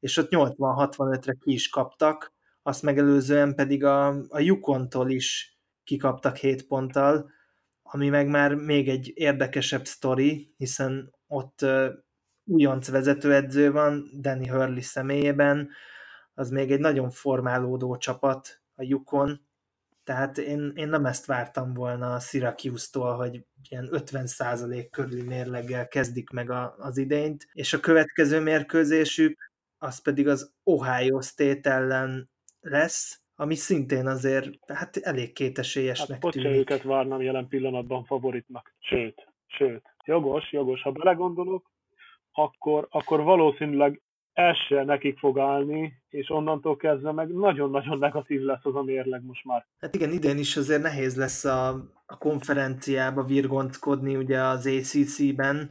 [0.03, 2.33] és ott 80-65-re ki is kaptak,
[2.63, 7.31] azt megelőzően pedig a, a Yukontól is kikaptak 7 ponttal,
[7.83, 11.87] ami meg már még egy érdekesebb sztori, hiszen ott uh,
[12.45, 15.69] újonc vezetőedző van, Danny Hurley személyében,
[16.35, 19.41] az még egy nagyon formálódó csapat, a Yukon,
[20.05, 26.31] tehát én, én nem ezt vártam volna a Syracuse-tól, hogy ilyen 50% körüli mérleggel kezdik
[26.31, 29.52] meg a, az idényt, és a következő mérkőzésük
[29.83, 32.30] az pedig az Ohio State ellen
[32.61, 36.59] lesz, ami szintén azért hát elég kétesélyesnek hát, tűnik.
[36.59, 38.74] őket várnám jelen pillanatban favoritnak.
[38.78, 40.83] Sőt, sőt, jogos, jogos.
[40.83, 41.70] Ha belegondolok,
[42.33, 44.01] akkor, akkor valószínűleg
[44.33, 49.24] ez se nekik fog állni, és onnantól kezdve meg nagyon-nagyon negatív lesz az a mérleg
[49.24, 49.66] most már.
[49.78, 51.68] Hát igen, idén is azért nehéz lesz a,
[52.07, 55.70] a konferenciába virgonckodni ugye az ACC-ben,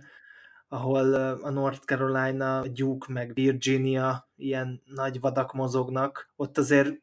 [0.74, 6.96] ahol a North Carolina, Duke meg Virginia ilyen nagy vadak mozognak, ott azért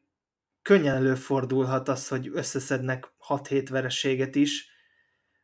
[0.61, 4.69] könnyen előfordulhat az, hogy összeszednek 6-7 vereséget is.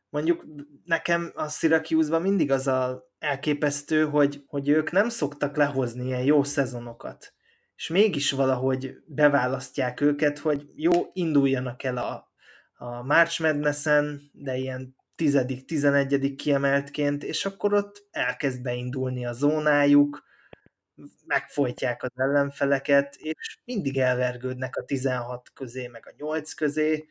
[0.08, 0.44] Mondjuk
[0.84, 6.42] nekem a Syracuse-ban mindig az a elképesztő, hogy, hogy ők nem szoktak lehozni ilyen jó
[6.42, 7.34] szezonokat.
[7.76, 12.32] És mégis valahogy beválasztják őket, hogy jó, induljanak el a,
[12.74, 20.24] a March Madness-en, de ilyen tizedik, tizenegyedik kiemeltként, és akkor ott elkezd beindulni a zónájuk,
[21.26, 27.08] megfojtják az ellenfeleket, és mindig elvergődnek a 16 közé, meg a 8 közé,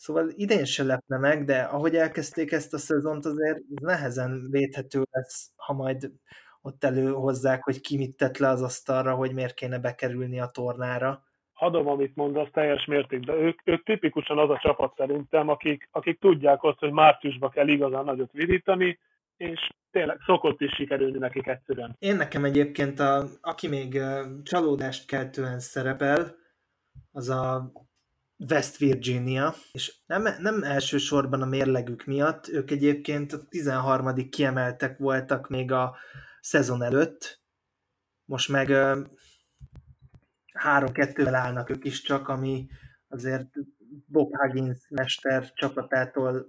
[0.00, 5.50] Szóval idén se lepne meg, de ahogy elkezdték ezt a szezont, azért nehezen védhető lesz,
[5.56, 6.10] ha majd
[6.62, 11.24] ott előhozzák, hogy ki mit tett le az asztalra, hogy miért kéne bekerülni a tornára.
[11.60, 13.36] Adom, amit mondasz, teljes mértékben.
[13.36, 18.04] Ők, ők tipikusan az a csapat szerintem, akik, akik tudják azt, hogy márciusba kell igazán
[18.04, 18.98] nagyot vidítani,
[19.36, 21.96] és tényleg szokott is sikerülni nekik egyszerűen.
[21.98, 24.00] Én nekem egyébként, a, aki még
[24.42, 26.34] csalódást keltően szerepel,
[27.12, 27.72] az a
[28.50, 34.28] West Virginia, és nem, nem elsősorban a mérlegük miatt, ők egyébként a 13.
[34.30, 35.96] kiemeltek voltak még a
[36.40, 37.40] szezon előtt,
[38.24, 38.68] most meg
[40.64, 42.66] 3-2-vel állnak ők is csak, ami
[43.08, 43.48] azért
[44.06, 46.46] Bob Huggins mester csapatától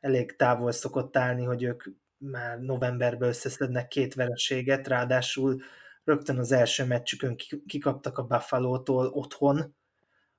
[0.00, 1.84] elég távol szokott állni, hogy ők
[2.18, 5.62] már novemberben összeszednek két vereséget, ráadásul
[6.04, 7.36] rögtön az első meccsükön
[7.66, 9.74] kikaptak a Buffalo-tól otthon,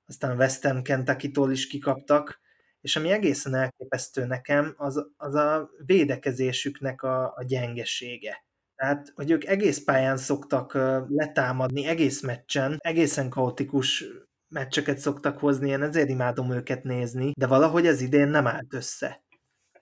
[0.06, 2.40] aztán Western Kentucky-tól is kikaptak,
[2.80, 8.46] és ami egészen elképesztő nekem, az, az a védekezésüknek a, a gyengesége.
[8.78, 10.74] Tehát, hogy ők egész pályán szoktak
[11.08, 14.04] letámadni, egész meccsen, egészen kaotikus
[14.48, 19.22] meccseket szoktak hozni, én ezért imádom őket nézni, de valahogy ez idén nem állt össze.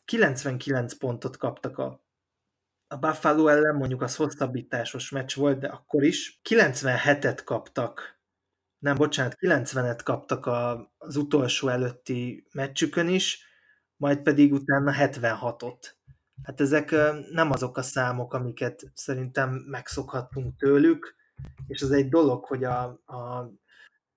[0.04, 2.04] 99 pontot kaptak a,
[2.86, 6.40] a Buffalo ellen, mondjuk az hosszabbításos meccs volt, de akkor is.
[6.48, 8.20] 97-et kaptak
[8.78, 13.44] nem, bocsánat, 90-et kaptak a, az utolsó előtti meccsükön is,
[13.96, 15.95] majd pedig utána 76-ot.
[16.42, 16.90] Hát ezek
[17.30, 21.14] nem azok a számok, amiket szerintem megszokhattunk tőlük,
[21.66, 23.50] és az egy dolog, hogy a, a,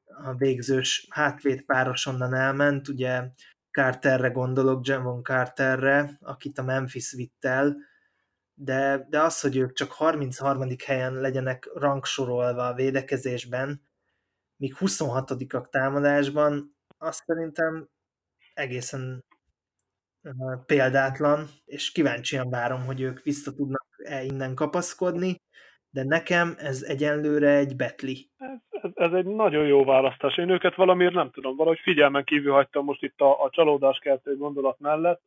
[0.05, 3.29] a végzős hátvéd páros onnan elment, ugye
[3.71, 7.77] Carterre gondolok, Javon Carterre, akit a Memphis vitt el,
[8.53, 10.67] de, de az, hogy ők csak 33.
[10.85, 13.81] helyen legyenek rangsorolva a védekezésben,
[14.55, 17.89] míg 26-ak támadásban, azt szerintem
[18.53, 19.25] egészen
[20.65, 25.41] példátlan, és kíváncsian várom, hogy ők vissza tudnak-e innen kapaszkodni,
[25.89, 28.29] de nekem ez egyenlőre egy betli.
[28.37, 30.37] Ez, ez, ez egy nagyon jó választás.
[30.37, 34.79] Én őket valamiért nem tudom, valahogy figyelmen kívül hagytam most itt a, a csalódáskeltő gondolat
[34.79, 35.21] mellett,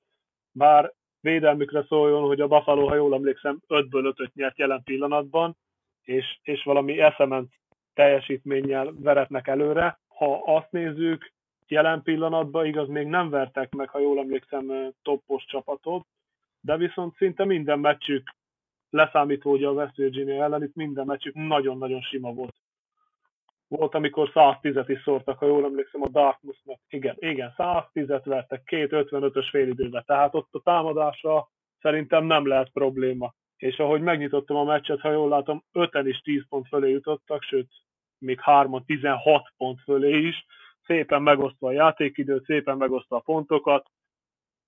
[0.53, 5.57] bár védelmükre szóljon, hogy a Buffalo, ha jól emlékszem, 5-ből 5 nyert jelen pillanatban,
[6.03, 7.53] és, és valami eszement
[7.95, 10.01] teljesítménnyel veretnek előre.
[10.09, 11.33] Ha azt nézzük,
[11.73, 16.07] jelen pillanatban igaz még nem vertek meg, ha jól emlékszem, toppos csapatot,
[16.61, 18.35] de viszont szinte minden meccsük,
[18.91, 22.55] leszámítva ugye a West Virginia ellen, itt minden meccsük nagyon-nagyon sima volt.
[23.69, 26.79] Volt, amikor 110-et is szórtak, ha jól emlékszem, a Dartmouthnak.
[26.89, 30.03] Igen, igen, 110-et vertek, két 55-ös félidőbe.
[30.07, 31.49] Tehát ott a támadásra
[31.81, 36.43] szerintem nem lehet probléma és ahogy megnyitottam a meccset, ha jól látom, öten is 10
[36.49, 37.69] pont fölé jutottak, sőt,
[38.19, 40.47] még hárman 16 pont fölé is,
[40.87, 43.91] szépen megosztva a játékidőt, szépen megosztva a pontokat,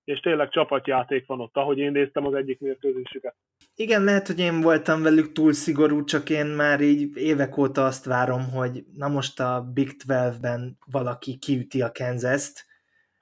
[0.03, 3.35] és tényleg csapatjáték van ott, ahogy én néztem az egyik mérkőzésüket.
[3.75, 8.05] Igen, lehet, hogy én voltam velük túl szigorú, csak én már így évek óta azt
[8.05, 12.65] várom, hogy na most a Big 12-ben valaki kiüti a Kansas-t,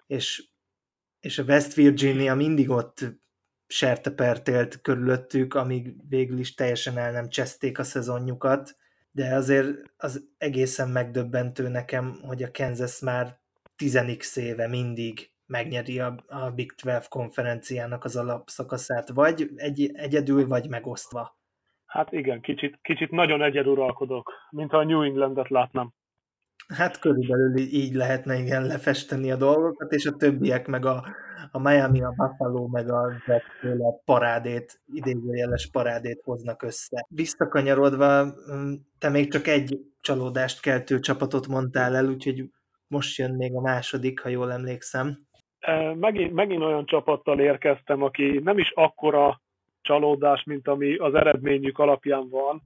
[0.07, 0.47] és,
[1.19, 2.99] és a West Virginia mindig ott
[3.67, 8.75] sertepertélt körülöttük, amíg végül is teljesen el nem cseszték a szezonjukat,
[9.15, 13.37] de azért az egészen megdöbbentő nekem, hogy a Kansas már
[13.75, 20.69] 10 éve mindig megnyeri a, a Big 12 konferenciának az alapszakaszát, vagy egy, egyedül, vagy
[20.69, 21.37] megosztva.
[21.85, 25.93] Hát igen, kicsit, kicsit nagyon egyeduralkodok, mintha a New Englandet látnám.
[26.77, 31.03] Hát körülbelül így lehetne igen lefesteni a dolgokat, és a többiek meg a,
[31.51, 37.05] a Miami, a Buffalo, meg a Jacksonville parádét, idézőjeles parádét hoznak össze.
[37.09, 42.49] Visszakanyarodva, mm, te még csak egy csalódást keltő csapatot mondtál el, úgyhogy
[42.87, 45.17] most jön még a második, ha jól emlékszem.
[45.99, 49.41] Megint, megint olyan csapattal érkeztem, aki nem is akkora
[49.81, 52.61] csalódás, mint ami az eredményük alapján van,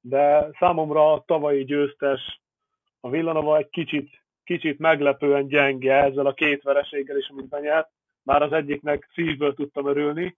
[0.00, 2.42] de számomra a tavalyi győztes
[3.04, 4.10] a Villanova egy kicsit,
[4.44, 7.90] kicsit meglepően gyenge ezzel a két vereséggel is, amit benyert.
[8.22, 10.36] Már az egyiknek szívből tudtam örülni,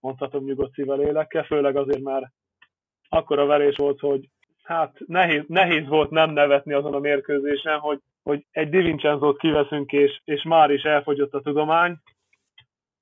[0.00, 2.30] mondhatom nyugodt szívvel élekkel, főleg azért már
[3.08, 4.28] akkora verés volt, hogy
[4.62, 10.20] hát nehéz, nehéz volt nem nevetni azon a mérkőzésen, hogy, hogy egy Divincenzót kiveszünk, és,
[10.24, 11.96] és már is elfogyott a tudomány,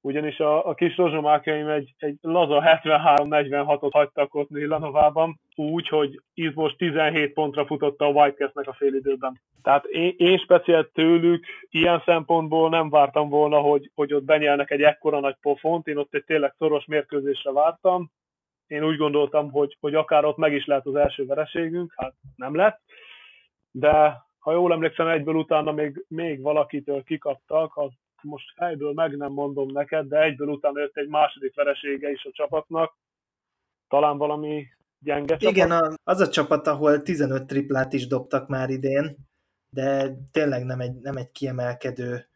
[0.00, 6.72] ugyanis a, a kis rozsomákjaim egy, egy laza 73-46-ot hagytak ott Villanovában, úgy, hogy Izmos
[6.76, 9.40] 17 pontra futotta a Whitecast-nek a félidőben.
[9.62, 14.82] Tehát én, én speciál tőlük ilyen szempontból nem vártam volna, hogy, hogy ott benyelnek egy
[14.82, 18.10] ekkora nagy pofont, én ott egy tényleg szoros mérkőzésre vártam,
[18.66, 22.54] én úgy gondoltam, hogy, hogy akár ott meg is lehet az első vereségünk, hát nem
[22.54, 22.80] lett,
[23.70, 27.90] de ha jól emlékszem, egyből utána még, még valakitől kikaptak, az
[28.22, 32.30] most fejből meg nem mondom neked, de egyből utána jött egy második veresége is a
[32.32, 32.96] csapatnak,
[33.88, 34.66] talán valami
[35.04, 35.56] gyenge csapat.
[35.56, 39.16] Igen, a, az a csapat, ahol 15 triplát is dobtak már idén,
[39.70, 42.28] de tényleg nem egy, nem egy kiemelkedő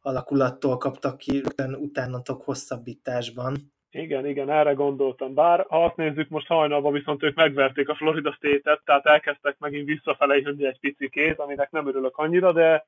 [0.00, 3.56] alakulattól kaptak ki rögtön utánatok hosszabbításban.
[3.90, 5.34] Igen, igen, erre gondoltam.
[5.34, 9.86] Bár ha azt nézzük, most hajnalban viszont ők megverték a Florida State-et, tehát elkezdtek megint
[9.86, 12.86] visszafele jönni egy picikét, aminek nem örülök annyira, de,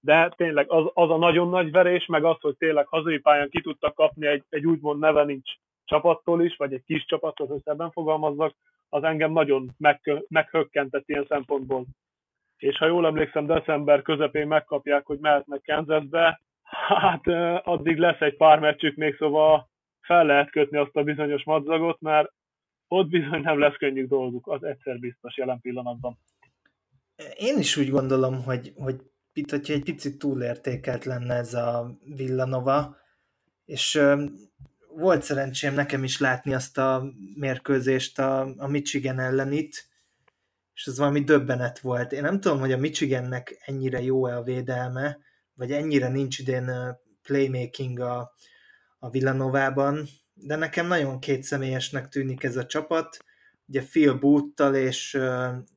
[0.00, 3.60] de tényleg az, az a nagyon nagy verés, meg az, hogy tényleg hazai pályán ki
[3.60, 5.50] tudtak kapni egy, egy úgymond neve nincs
[5.92, 8.54] csapattól is, vagy egy kis csapattól, hogy ebben fogalmaznak,
[8.88, 11.84] az engem nagyon meg, meghökkentett ilyen szempontból.
[12.56, 17.26] És ha jól emlékszem, december közepén megkapják, hogy mehetnek Kansasbe, hát
[17.64, 19.68] addig lesz egy pár meccsük még, szóval
[20.00, 22.32] fel lehet kötni azt a bizonyos madzagot, mert
[22.88, 26.18] ott bizony nem lesz könnyű dolguk, az egyszer biztos jelen pillanatban.
[27.36, 29.00] Én is úgy gondolom, hogy, hogy
[29.32, 32.96] itt, hogyha egy picit túlértékelt lenne ez a Villanova,
[33.64, 34.00] és
[34.96, 39.90] volt szerencsém nekem is látni azt a mérkőzést a, a Michigan ellen itt,
[40.74, 42.12] és ez valami döbbenet volt.
[42.12, 45.18] Én nem tudom, hogy a Michigannek ennyire jó-e a védelme,
[45.54, 46.70] vagy ennyire nincs idén
[47.22, 48.34] playmaking a,
[48.98, 53.16] a Villanovában, de nekem nagyon kétszemélyesnek tűnik ez a csapat,
[53.66, 55.18] ugye Phil Booth-tal és,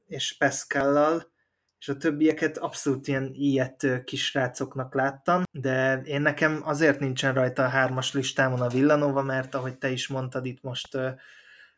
[0.07, 1.33] és Pascal-lal,
[1.79, 7.67] és a többieket abszolút ilyen ilyet kisrácoknak láttam, de én nekem azért nincsen rajta a
[7.67, 10.97] hármas listámon a Villanova, mert ahogy te is mondtad, itt most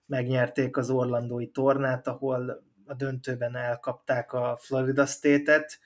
[0.06, 5.80] megnyerték az orlandói tornát, ahol a döntőben elkapták a Florida State-et.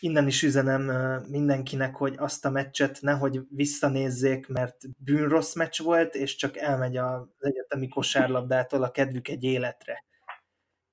[0.00, 0.82] Innen is üzenem
[1.28, 7.26] mindenkinek, hogy azt a meccset nehogy visszanézzék, mert bűnrossz meccs volt, és csak elmegy az
[7.38, 10.04] egyetemi kosárlabdától a kedvük egy életre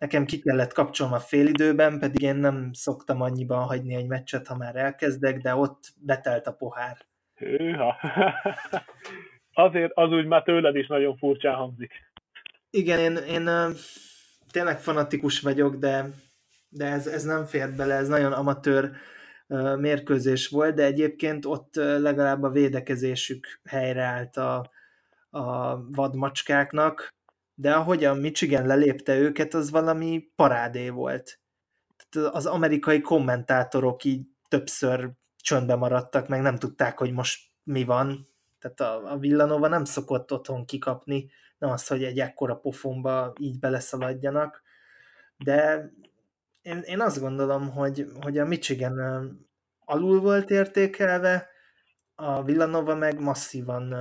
[0.06, 4.56] nekem ki kellett kapcsolnom a félidőben, pedig én nem szoktam annyiban hagyni egy meccset, ha
[4.56, 6.98] már elkezdek, de ott betelt a pohár.
[7.36, 7.96] Hűha.
[9.54, 11.92] Azért az úgy már tőled is nagyon furcsán hangzik.
[12.70, 13.74] Igen, én, én
[14.52, 16.10] tényleg fanatikus vagyok, de,
[16.70, 18.92] de ez, ez nem fért bele, ez nagyon amatőr
[19.78, 24.72] mérkőzés volt, de egyébként ott legalább a védekezésük helyreállt a,
[25.30, 27.14] a vadmacskáknak,
[27.56, 31.40] de ahogyan Michigan lelépte őket, az valami parádé volt.
[32.32, 38.30] Az amerikai kommentátorok így többször csöndbe maradtak, meg nem tudták, hogy most mi van.
[38.60, 43.60] Tehát a, a Villanova nem szokott otthon kikapni, nem az, hogy egy ekkora pofonba így
[43.60, 44.62] beleszaladjanak,
[45.38, 45.90] de
[46.62, 49.00] én, én azt gondolom, hogy, hogy a Michigan
[49.80, 51.50] alul volt értékelve,
[52.16, 53.96] a Villanova meg masszívan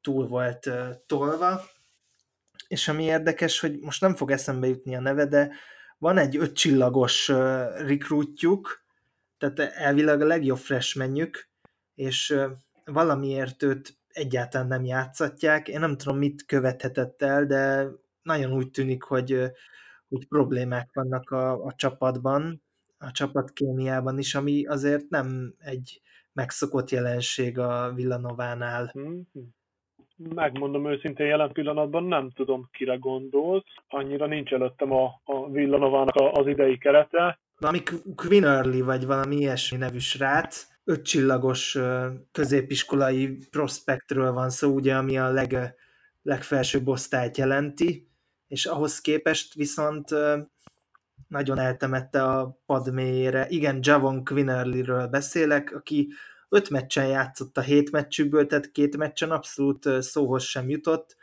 [0.00, 0.70] túl volt
[1.06, 1.60] tolva,
[2.70, 5.50] és ami érdekes, hogy most nem fog eszembe jutni a neve, de
[5.98, 7.28] van egy ötcsillagos
[7.76, 8.84] rekrútjuk,
[9.38, 11.48] tehát elvileg a legjobb freshmenjük,
[11.94, 12.36] és
[12.84, 15.68] valamiért őt egyáltalán nem játszatják.
[15.68, 17.88] Én nem tudom, mit követhetett el, de
[18.22, 19.50] nagyon úgy tűnik, hogy,
[20.08, 22.62] hogy problémák vannak a, a csapatban,
[22.98, 26.00] a csapat kémiában is, ami azért nem egy
[26.32, 28.92] megszokott jelenség a Villanovánál.
[28.98, 29.48] Mm-hmm
[30.28, 33.64] megmondom őszintén, jelen pillanatban nem tudom, kire gondolsz.
[33.88, 37.38] Annyira nincs előttem a, a Villanovának az idei kerete.
[37.58, 37.82] Valami
[38.16, 40.68] Quinnerly, vagy valami ilyesmi nevű srác.
[40.84, 41.78] Ötcsillagos
[42.32, 45.74] középiskolai prospektről van szó, ugye, ami a leg,
[46.22, 48.08] legfelsőbb osztályt jelenti,
[48.48, 50.08] és ahhoz képest viszont
[51.28, 53.46] nagyon eltemette a pad mélyére.
[53.48, 56.08] Igen, Javon Quinnerly-ről beszélek, aki
[56.52, 61.16] öt meccsen játszott a hét meccsükből, tehát két meccsen abszolút szóhoz sem jutott.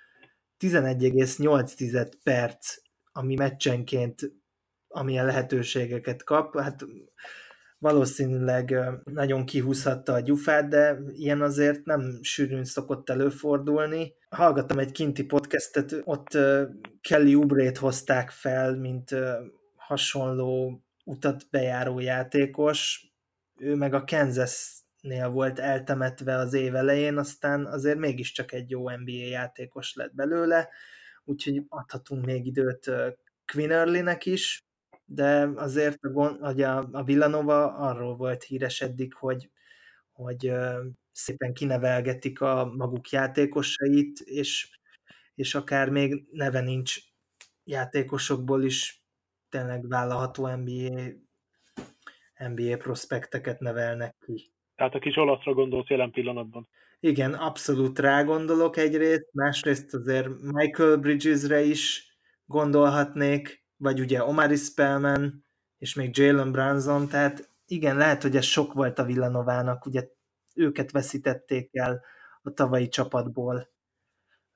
[0.59, 2.75] 11,8 perc,
[3.11, 4.31] ami meccsenként
[4.87, 6.85] amilyen lehetőségeket kap, hát
[7.79, 14.13] valószínűleg nagyon kihúzhatta a gyufát, de ilyen azért nem sűrűn szokott előfordulni.
[14.29, 16.37] Hallgattam egy kinti podcastet, ott
[17.01, 19.15] Kelly Ubrét hozták fel, mint
[19.75, 23.11] hasonló utat bejáró játékos,
[23.57, 28.89] ő meg a Kansas nél volt eltemetve az év elején, aztán azért mégiscsak egy jó
[28.89, 30.69] NBA játékos lett belőle,
[31.23, 32.91] úgyhogy adhatunk még időt
[33.45, 34.65] Quinnerly-nek is,
[35.05, 39.51] de azért a, a Villanova arról volt híres eddig, hogy,
[40.11, 40.51] hogy
[41.11, 44.79] szépen kinevelgetik a maguk játékosait, és,
[45.35, 46.97] és akár még neve nincs
[47.63, 49.03] játékosokból is
[49.49, 51.11] tényleg vállalható NBA,
[52.37, 54.51] NBA prospekteket nevelnek ki.
[54.77, 56.67] Tehát a kis olaszra gondolsz jelen pillanatban.
[56.99, 62.15] Igen, abszolút rá gondolok egyrészt, másrészt azért Michael Bridgesre is
[62.45, 65.45] gondolhatnék, vagy ugye Omari Spellman,
[65.77, 70.01] és még Jalen Brunson, tehát igen, lehet, hogy ez sok volt a Villanovának, ugye
[70.55, 72.01] őket veszítették el
[72.41, 73.67] a tavalyi csapatból.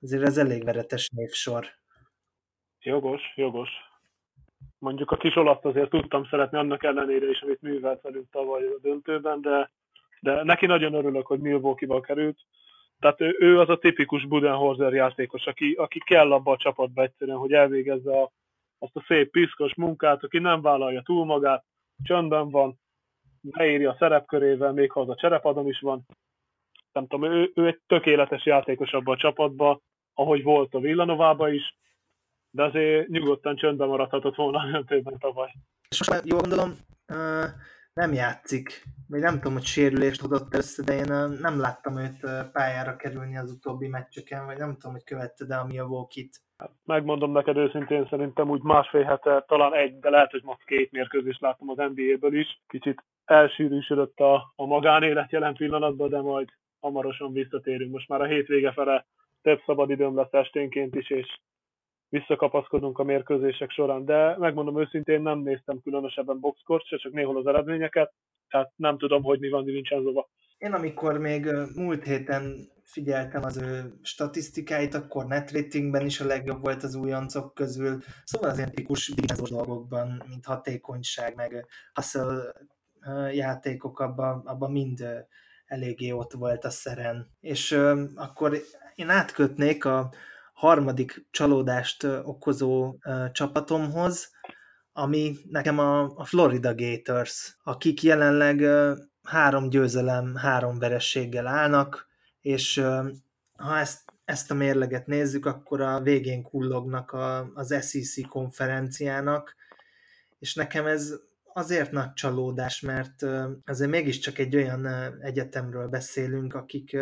[0.01, 1.65] Azért ez elég veretes névsor.
[2.80, 3.69] Jogos, jogos.
[4.78, 8.80] Mondjuk a kis olasz azért tudtam szeretni annak ellenére is, amit művelt velünk tavaly a
[8.82, 9.72] döntőben, de,
[10.22, 12.39] de neki nagyon örülök, hogy Milwaukee-ba került.
[12.99, 17.38] Tehát ő, ő az a tipikus Budenhorzer játékos, aki, aki kell abba a csapatba egyszerűen,
[17.38, 18.32] hogy elvégezze a,
[18.80, 21.65] azt a szép piszkos munkát, aki nem vállalja túl magát,
[22.03, 22.80] csöndben van,
[23.41, 26.05] beírja a szerepkörével, még ha az a cserepadon is van.
[26.91, 29.82] Nem tudom, ő, ő egy tökéletes játékos abban a csapatban,
[30.13, 31.76] ahogy volt a Villanovában is,
[32.49, 35.53] de azért nyugodtan csöndben maradhatott volna a döntőben tavaly.
[35.89, 36.78] És most már jól gondolom,
[37.94, 38.84] nem játszik.
[39.08, 43.52] Még nem tudom, hogy sérülést adott össze, de én nem láttam őt pályára kerülni az
[43.52, 46.42] utóbbi meccseken, vagy nem tudom, hogy követte, de ami a Vókit.
[46.86, 51.42] Megmondom neked őszintén, szerintem úgy másfél hete, talán egy, de lehet, hogy most két mérkőzést
[51.42, 52.62] láttam az NBA-ből is.
[52.68, 57.92] Kicsit elsűrűsödött a, a magánélet jelen pillanatban, de majd hamarosan visszatérünk.
[57.92, 59.06] Most már a hétvége fele
[59.42, 61.39] több szabad időm lesz esténként is, és
[62.12, 67.47] visszakapaszkodunk a mérkőzések során, de megmondom őszintén, nem néztem különösebben boxkort, se csak néhol az
[67.47, 68.14] eredményeket,
[68.49, 70.30] tehát nem tudom, hogy mi van Vincenzo-ba.
[70.57, 71.45] Én amikor még
[71.76, 77.97] múlt héten figyeltem az ő statisztikáit, akkor netratingben is a legjobb volt az újoncok közül,
[78.24, 79.14] szóval az ilyen tikus
[79.49, 82.53] dolgokban, mint hatékonyság, meg hustle
[83.32, 85.26] játékok, abban abba mind
[85.66, 87.28] eléggé ott volt a szeren.
[87.39, 87.72] És
[88.16, 88.57] akkor
[88.95, 90.09] én átkötnék a
[90.62, 92.95] harmadik csalódást okozó
[93.32, 94.32] csapatomhoz,
[94.93, 98.66] ami nekem a, Florida Gators, akik jelenleg
[99.24, 102.07] három győzelem, három verességgel állnak,
[102.41, 102.84] és
[103.55, 109.55] ha ezt, ezt a mérleget nézzük, akkor a végén kullognak a, az SEC konferenciának,
[110.39, 111.14] és nekem ez
[111.53, 113.26] azért nagy csalódás, mert
[113.66, 114.86] azért mégiscsak egy olyan
[115.22, 116.97] egyetemről beszélünk, akik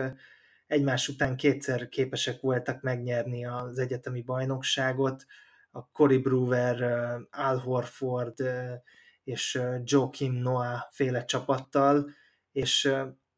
[0.69, 5.25] egymás után kétszer képesek voltak megnyerni az egyetemi bajnokságot,
[5.71, 6.81] a Cory Brewer,
[7.31, 8.33] Al Horford
[9.23, 12.09] és Joakim Noah féle csapattal,
[12.51, 12.93] és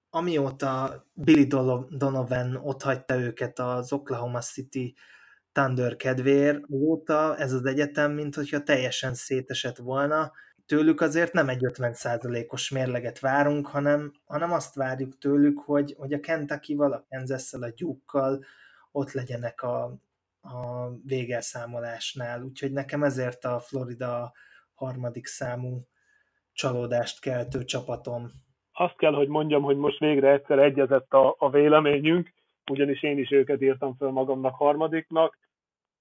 [0.10, 1.48] amióta Billy
[1.90, 4.96] Donovan ott hagyta őket az Oklahoma City
[5.52, 10.32] Thunder kedvéért, óta ez az egyetem, mint hogyha teljesen szétesett volna,
[10.72, 16.20] tőlük azért nem egy 50%-os mérleget várunk, hanem, hanem azt várjuk tőlük, hogy, hogy a
[16.20, 18.38] Kentucky-val, a kansas a duke
[18.92, 19.84] ott legyenek a,
[20.42, 22.42] a végelszámolásnál.
[22.42, 24.32] Úgyhogy nekem ezért a Florida
[24.74, 25.88] harmadik számú
[26.54, 28.32] csalódást keltő csapatom.
[28.72, 32.34] Azt kell, hogy mondjam, hogy most végre egyszer egyezett a, a véleményünk,
[32.72, 35.38] ugyanis én is őket írtam fel magamnak harmadiknak.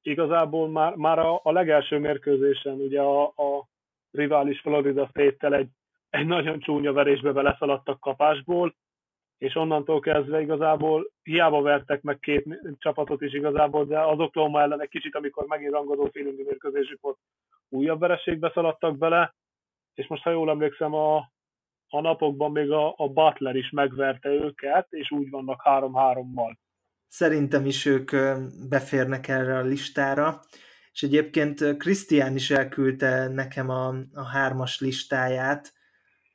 [0.02, 3.68] Igazából már, már a, a legelső mérkőzésen ugye a, a
[4.10, 5.68] rivális Florida State-tel egy,
[6.10, 8.74] egy nagyon csúnya verésbe beleszaladtak kapásból,
[9.38, 14.80] és onnantól kezdve igazából hiába vertek meg két csapatot is igazából, de az Oklahoma ellen
[14.80, 17.18] egy kicsit, amikor megint rangadó félünkű mérkőzésük volt,
[17.68, 19.34] újabb vereségbe szaladtak bele,
[19.94, 21.16] és most ha jól emlékszem, a,
[21.88, 26.54] a napokban még a, a Butler is megverte őket, és úgy vannak 3-3-mal.
[27.08, 28.10] Szerintem is ők
[28.68, 30.40] beférnek erre a listára,
[31.00, 35.72] és egyébként Krisztián is elküldte nekem a, a hármas listáját,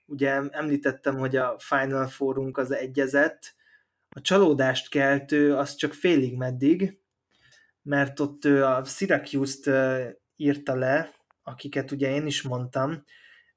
[0.06, 3.56] ugye említettem, hogy a Final Forunk az egyezett,
[4.10, 7.00] a csalódást keltő az csak félig meddig,
[7.82, 9.70] mert ott ő a Syracuse-t
[10.36, 11.14] írta le,
[11.44, 13.04] akiket ugye én is mondtam,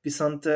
[0.01, 0.47] viszont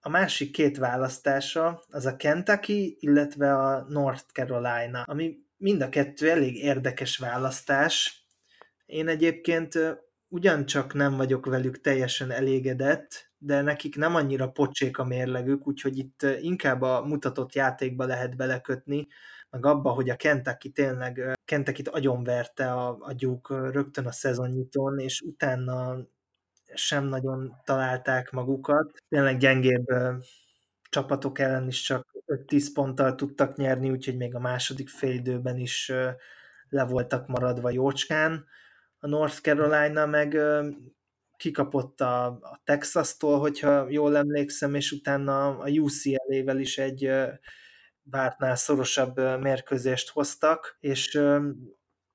[0.00, 6.30] a másik két választása az a Kentucky, illetve a North Carolina, ami mind a kettő
[6.30, 8.19] elég érdekes választás,
[8.90, 9.78] én egyébként
[10.28, 16.26] ugyancsak nem vagyok velük teljesen elégedett, de nekik nem annyira pocsék a mérlegük, úgyhogy itt
[16.40, 19.06] inkább a mutatott játékba lehet belekötni,
[19.50, 25.20] meg abba, hogy a Kentucky tényleg Kentucky-t agyonverte a, a gyúk rögtön a szezonnyitón, és
[25.20, 25.96] utána
[26.74, 28.92] sem nagyon találták magukat.
[29.08, 29.86] Tényleg gyengébb
[30.88, 35.92] csapatok ellen is csak 5-10 ponttal tudtak nyerni, úgyhogy még a második félidőben is
[36.68, 38.46] le voltak maradva jócskán
[39.00, 40.38] a North Carolina meg
[41.36, 47.10] kikapott a, a Texas-tól, hogyha jól emlékszem, és utána a UCLA-vel is egy
[48.02, 51.20] vártnál szorosabb mérkőzést hoztak, és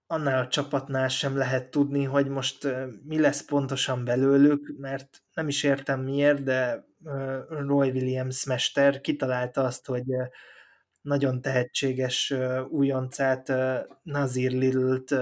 [0.08, 2.68] annál a csapatnál sem lehet tudni, hogy most
[3.04, 6.86] mi lesz pontosan belőlük, mert nem is értem miért, de
[7.50, 10.06] Roy Williams mester kitalálta azt, hogy
[11.02, 12.34] nagyon tehetséges
[12.70, 13.54] újoncát
[14.04, 15.16] Nazir Littl-t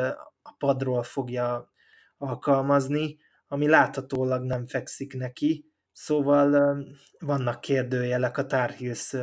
[0.43, 1.71] a padról fogja
[2.17, 3.17] alkalmazni,
[3.47, 6.77] ami láthatólag nem fekszik neki, szóval
[7.19, 9.15] vannak kérdőjelek a Tar Heels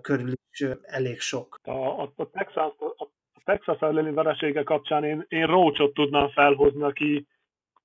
[0.00, 1.58] körül is elég sok.
[1.62, 7.26] A, a, a Texas, a Texas elleni veresége kapcsán én, én Rócsot tudnám felhozni, aki,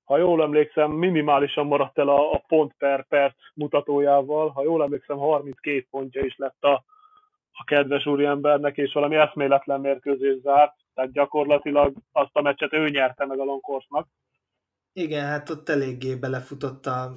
[0.04, 4.48] ha jól emlékszem, minimálisan maradt el a, a pont per perc mutatójával.
[4.48, 6.84] Ha jól emlékszem, 32 pontja is lett a,
[7.52, 13.26] a kedves úriembernek, és valami eszméletlen mérkőzés zárt, tehát gyakorlatilag azt a meccset ő nyerte
[13.26, 14.08] meg a Longcourse-nak.
[14.92, 17.12] Igen, hát ott eléggé belefutott a,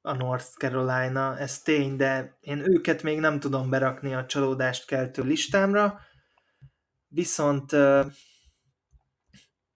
[0.00, 5.22] a North Carolina, ez tény, de én őket még nem tudom berakni a csalódást keltő
[5.22, 6.00] listámra,
[7.08, 7.72] Viszont,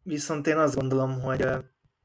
[0.03, 1.47] viszont én azt gondolom, hogy,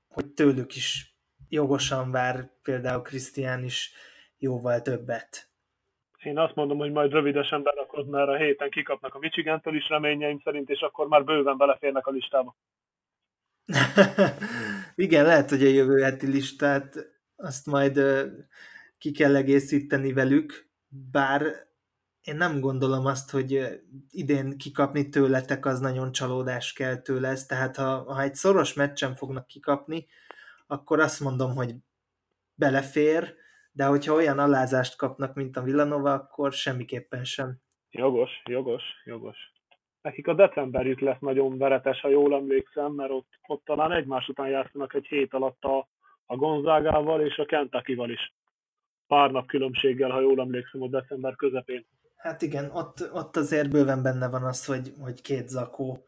[0.07, 1.17] hogy tőlük is
[1.49, 3.93] jogosan vár például Krisztián is
[4.37, 5.49] jóval többet.
[6.25, 10.41] Én azt mondom, hogy majd rövidesen berakod, mert a héten kikapnak a Michigantől is reményeim
[10.43, 12.55] szerint, és akkor már bőven beleférnek a listába.
[14.95, 16.95] Igen, lehet, hogy a jövő heti listát
[17.35, 17.99] azt majd
[18.97, 20.69] ki kell egészíteni velük,
[21.11, 21.41] bár
[22.21, 28.21] én nem gondolom azt, hogy idén kikapni tőletek az nagyon csalódáskeltő lesz, tehát ha, ha
[28.21, 30.07] egy szoros meccsen fognak kikapni,
[30.67, 31.75] akkor azt mondom, hogy
[32.53, 33.35] belefér,
[33.75, 37.57] de hogyha olyan alázást kapnak, mint a Villanova, akkor semmiképpen sem.
[37.91, 39.37] Jogos, jogos, jogos.
[40.01, 44.47] Nekik a decemberjük lesz nagyon veretes, ha jól emlékszem, mert ott, ott talán egymás után
[44.47, 45.87] játszanak egy hét alatt a,
[46.25, 48.33] a Gonzágával és a Kentucky-val is.
[49.07, 51.85] Pár nap különbséggel, ha jól emlékszem, a december közepén.
[52.15, 56.05] Hát igen, ott, ott azért bőven benne van az, hogy, hogy két zakó,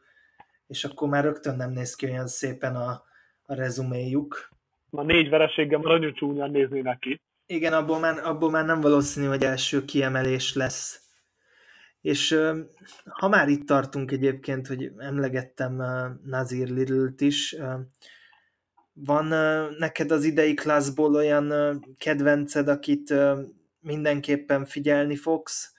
[0.68, 2.90] és akkor már rögtön nem néz ki olyan szépen a,
[3.46, 4.50] a rezuméjuk.
[4.90, 7.22] Ma négy vereséggel már nagyon csúnyán néznének ki.
[7.48, 11.02] Igen, abból már, abból már nem valószínű, hogy első kiemelés lesz.
[12.02, 12.40] És
[13.10, 15.84] ha már itt tartunk egyébként, hogy emlegettem
[16.24, 17.56] Nazir Lidl-t is,
[18.94, 19.26] van
[19.78, 23.14] neked az idei klaszból olyan kedvenced, akit
[23.80, 25.76] mindenképpen figyelni fogsz?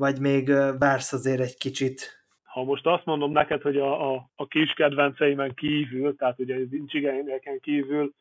[0.00, 2.18] vagy még vársz azért egy kicsit?
[2.42, 6.66] Ha most azt mondom neked, hogy a, a, a kis kedvenceimen kívül, tehát ugye a
[6.68, 8.14] Vincsigényeken kívül,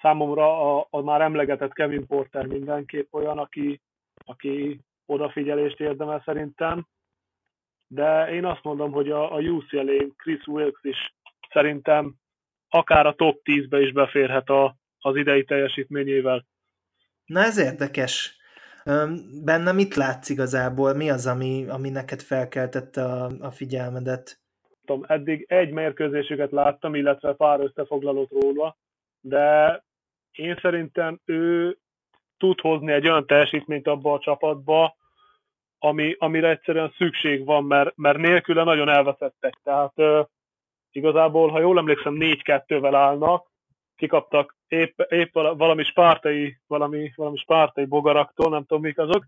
[0.00, 3.80] számomra a, a már emlegetett Kevin Porter mindenképp olyan, aki,
[4.24, 6.86] aki odafigyelést érdemel szerintem,
[7.86, 11.14] de én azt mondom, hogy a, a ucla Chris Wilkes is
[11.50, 12.14] szerintem
[12.68, 16.46] akár a top 10-be is beférhet a, az idei teljesítményével.
[17.24, 18.38] Na ez érdekes.
[19.44, 20.94] Benne mit látsz igazából?
[20.94, 24.40] Mi az, ami, ami neked felkeltette a, a figyelmedet?
[24.84, 28.76] Tudom, eddig egy mérkőzésüket láttam, illetve pár összefoglalót róla,
[29.20, 29.82] de
[30.32, 31.76] én szerintem ő
[32.38, 34.96] tud hozni egy olyan teljesítményt abba a csapatba,
[35.78, 39.60] ami, amire egyszerűen szükség van, mert, mert nélküle nagyon elveszettek.
[39.62, 40.26] Tehát uh,
[40.90, 43.50] igazából, ha jól emlékszem, 4-2-vel állnak,
[43.96, 49.24] kikaptak épp, épp valami spártai, valami, valami spártai bogaraktól, nem tudom mik azok,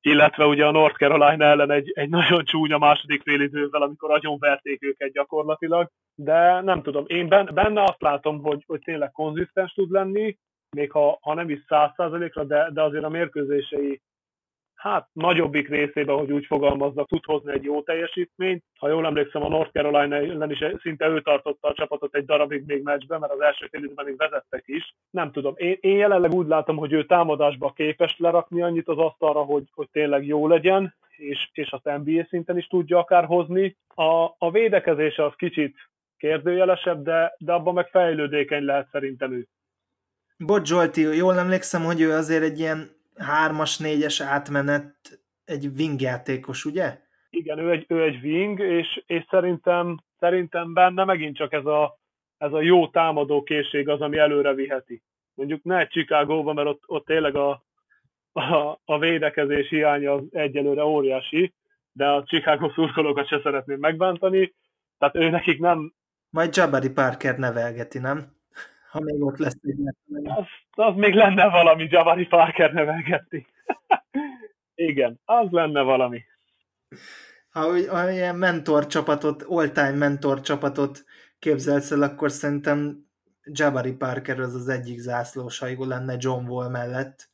[0.00, 4.84] illetve ugye a North Carolina ellen egy, egy nagyon csúnya második félidővel, amikor agyon verték
[4.84, 10.38] őket gyakorlatilag, de nem tudom, én benne azt látom, hogy, hogy tényleg konzisztens tud lenni,
[10.76, 14.00] még ha, ha nem is száz százalékra, de, de azért a mérkőzései
[14.90, 18.64] hát nagyobbik részében, hogy úgy fogalmaznak, tud hozni egy jó teljesítményt.
[18.78, 22.64] Ha jól emlékszem, a North Carolina ellen is szinte ő tartotta a csapatot egy darabig
[22.66, 24.94] még meccsben, mert az első fél időben még vezettek is.
[25.10, 29.40] Nem tudom, én, én jelenleg úgy látom, hogy ő támadásba képes lerakni annyit az asztalra,
[29.40, 33.76] hogy, hogy tényleg jó legyen, és, és azt NBA szinten is tudja akár hozni.
[33.94, 35.76] A, a védekezése az kicsit
[36.16, 39.46] kérdőjelesebb, de, de abban meg fejlődékeny lehet szerintem ő.
[40.38, 46.64] Bocs Zsolti, jól emlékszem, hogy ő azért egy ilyen hármas, négyes átmenet egy wing játékos,
[46.64, 46.98] ugye?
[47.30, 51.98] Igen, ő egy, ő egy wing, és, és szerintem, szerintem benne megint csak ez a,
[52.38, 55.02] ez a jó támadó készség az, ami előre viheti.
[55.34, 57.64] Mondjuk ne egy Chicago-ba, mert ott, ott tényleg a,
[58.32, 61.54] a, a védekezés hiánya az egyelőre óriási,
[61.92, 64.54] de a Chicago szurkolókat se szeretném megbántani,
[64.98, 65.94] tehát ő nekik nem...
[66.30, 68.35] Majd Jabari Parker nevelgeti, nem?
[68.90, 69.78] Ha még ott lesz egy
[70.24, 73.46] az, az még lenne valami, Jabari Parker nevelgetni.
[74.74, 76.24] Igen, az lenne valami.
[77.50, 81.04] Ha, ha ilyen mentor csapatot, all-time mentor csapatot
[81.38, 83.06] képzelsz el, akkor szerintem
[83.44, 87.28] Jabari Parker az az egyik zászlóshajó lenne John Wall mellett.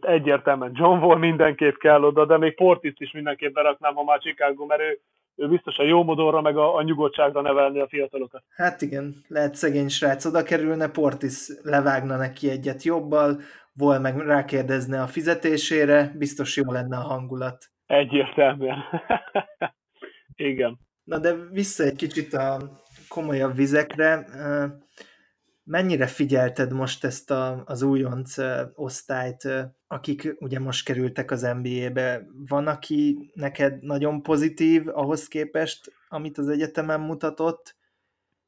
[0.00, 4.66] Egyértelműen John Wall mindenképp kell oda, de még Portis is mindenképp beraknám, ha már Chicago,
[4.66, 5.00] mert ő,
[5.40, 8.42] ő biztos a jó modorra, meg a, a nyugodtságra nevelni a fiatalokat.
[8.56, 13.40] Hát igen, lehet szegény srác oda kerülne, Portis levágna neki egyet jobbal,
[13.72, 17.64] Vol meg rákérdezne a fizetésére, biztos jó lenne a hangulat.
[17.86, 18.84] Egyértelműen.
[20.50, 20.78] igen.
[21.04, 22.58] Na de vissza egy kicsit a
[23.08, 24.26] komolyabb vizekre.
[25.70, 28.36] Mennyire figyelted most ezt a, az újonc
[28.74, 29.48] osztályt,
[29.88, 32.26] akik ugye most kerültek az NBA-be?
[32.48, 37.76] Van, aki neked nagyon pozitív ahhoz képest, amit az egyetemen mutatott,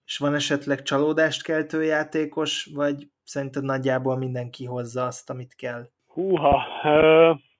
[0.04, 5.88] és van esetleg csalódást keltő játékos, vagy szerinted nagyjából mindenki hozza azt, amit kell?
[6.06, 6.62] Húha,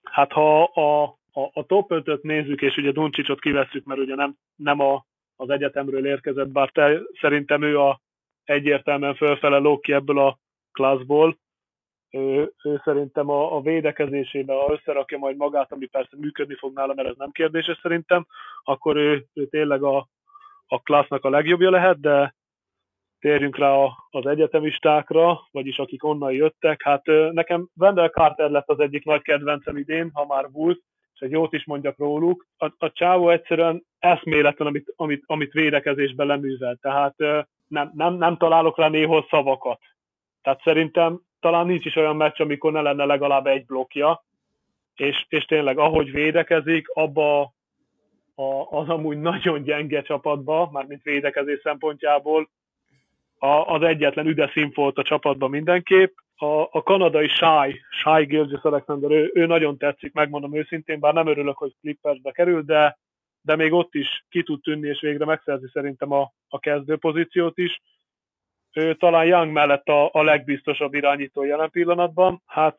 [0.02, 1.02] hát ha a,
[1.32, 5.06] a, a top 5-öt nézzük, és ugye Duncsicsot kivesszük, mert ugye nem, nem a,
[5.36, 8.02] az egyetemről érkezett, bár te, szerintem ő a
[8.44, 10.39] egyértelműen fölfele ki ebből a
[10.73, 11.39] klasszból.
[12.10, 16.94] Ő, ő szerintem a, a védekezésében, ha összerakja majd magát, ami persze működni fog nála,
[16.94, 18.27] mert ez nem kérdéses szerintem,
[18.64, 20.09] akkor ő, ő tényleg a,
[20.66, 22.35] a klassznak a legjobbja lehet, de
[23.20, 23.74] térjünk rá
[24.10, 26.82] az egyetemistákra, vagyis akik onnan jöttek.
[26.82, 27.02] Hát
[27.32, 30.78] nekem Wendell Carter lett az egyik nagy kedvencem idén, ha már Bulls,
[31.14, 32.47] és egy jót is mondjak róluk.
[32.56, 36.77] A, a csávó egyszerűen eszméletlen, amit, amit, amit védekezésben leművel.
[36.81, 37.14] Tehát
[37.73, 39.81] nem, nem, nem találok rá néhol szavakat.
[40.43, 44.24] Tehát szerintem talán nincs is olyan meccs, amikor ne lenne legalább egy blokja,
[44.94, 47.40] és, és tényleg ahogy védekezik, abba
[48.35, 52.51] a, az amúgy nagyon gyenge csapatba, mármint védekezés szempontjából,
[53.39, 56.15] a, az egyetlen üde volt a csapatban mindenképp.
[56.36, 61.27] A, a kanadai Shy, Shy Gilgis Alexander, ő, ő nagyon tetszik, megmondom őszintén, bár nem
[61.27, 62.99] örülök, hogy Clippersbe kerül, de
[63.43, 67.59] de még ott is ki tud tűnni, és végre megszerzi szerintem a, a kezdő pozíciót
[67.59, 67.81] is.
[68.73, 72.43] Ő talán Young mellett a, a legbiztosabb irányító jelen pillanatban.
[72.47, 72.78] Hát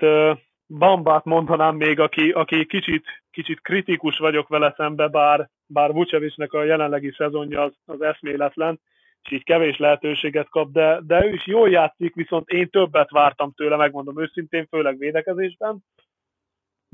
[0.68, 6.64] Bambát mondanám még, aki, aki kicsit, kicsit kritikus vagyok vele szembe, bár, bár Vucevicnek a
[6.64, 8.80] jelenlegi szezonja az, az eszméletlen,
[9.24, 13.54] és így kevés lehetőséget kap, de, de ő is jól játszik, viszont én többet vártam
[13.56, 15.84] tőle, megmondom őszintén, főleg védekezésben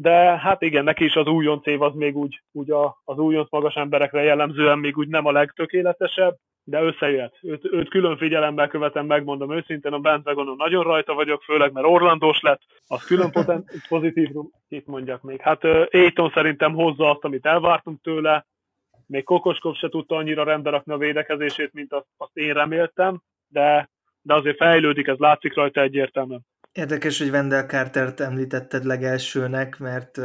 [0.02, 3.50] de hát igen, neki is az újonc év az még úgy, úgy a, az újonc
[3.50, 7.38] magas emberekre jellemzően még úgy nem a legtökéletesebb, de összejöhet.
[7.42, 12.42] Őt, őt külön figyelemmel követem, megmondom őszintén, a Bandwagonon nagyon rajta vagyok, főleg mert Orlandós
[12.42, 14.30] lett, az külön poten, pozitív,
[14.68, 15.42] itt mondjak még.
[15.42, 18.46] Hát Aiton szerintem hozza azt, amit elvártunk tőle,
[19.08, 23.90] még Kokoskov se tudta annyira rendbe rakni a védekezését, mint azt, azt én reméltem, de,
[24.22, 26.46] de azért fejlődik, ez látszik rajta egyértelműen.
[26.72, 30.18] Érdekes, hogy Wendell Carter-t említetted legelsőnek, mert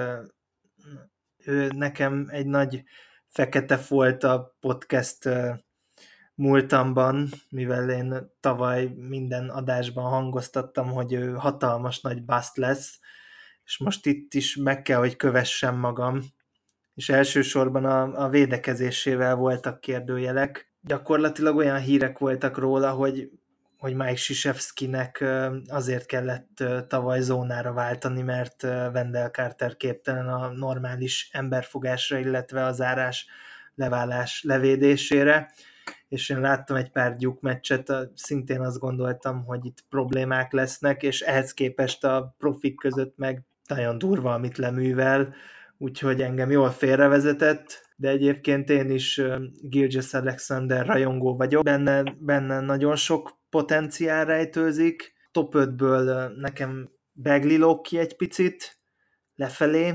[1.37, 2.85] ő nekem egy nagy
[3.29, 5.29] fekete volt a podcast
[6.35, 12.99] múltamban, mivel én tavaly minden adásban hangoztattam, hogy ő hatalmas nagy bust lesz,
[13.65, 16.23] és most itt is meg kell, hogy kövessem magam,
[16.95, 20.73] és elsősorban a, a védekezésével voltak kérdőjelek.
[20.81, 23.31] Gyakorlatilag olyan hírek voltak róla, hogy
[23.85, 25.25] hogy Mike Sisevskinek
[25.67, 33.27] azért kellett tavaly zónára váltani, mert Wendell Carter képtelen a normális emberfogásra, illetve az árás
[33.75, 35.51] leválás levédésére,
[36.09, 41.21] és én láttam egy pár gyúk meccset, szintén azt gondoltam, hogy itt problémák lesznek, és
[41.21, 45.35] ehhez képest a profik között meg nagyon durva, amit leművel,
[45.85, 49.21] úgyhogy engem jól félrevezetett, de egyébként én is
[49.61, 55.13] Gilgis Alexander rajongó vagyok, benne, benne nagyon sok potenciál rejtőzik.
[55.31, 58.79] Top 5-ből nekem Beglilok ki egy picit
[59.35, 59.95] lefelé,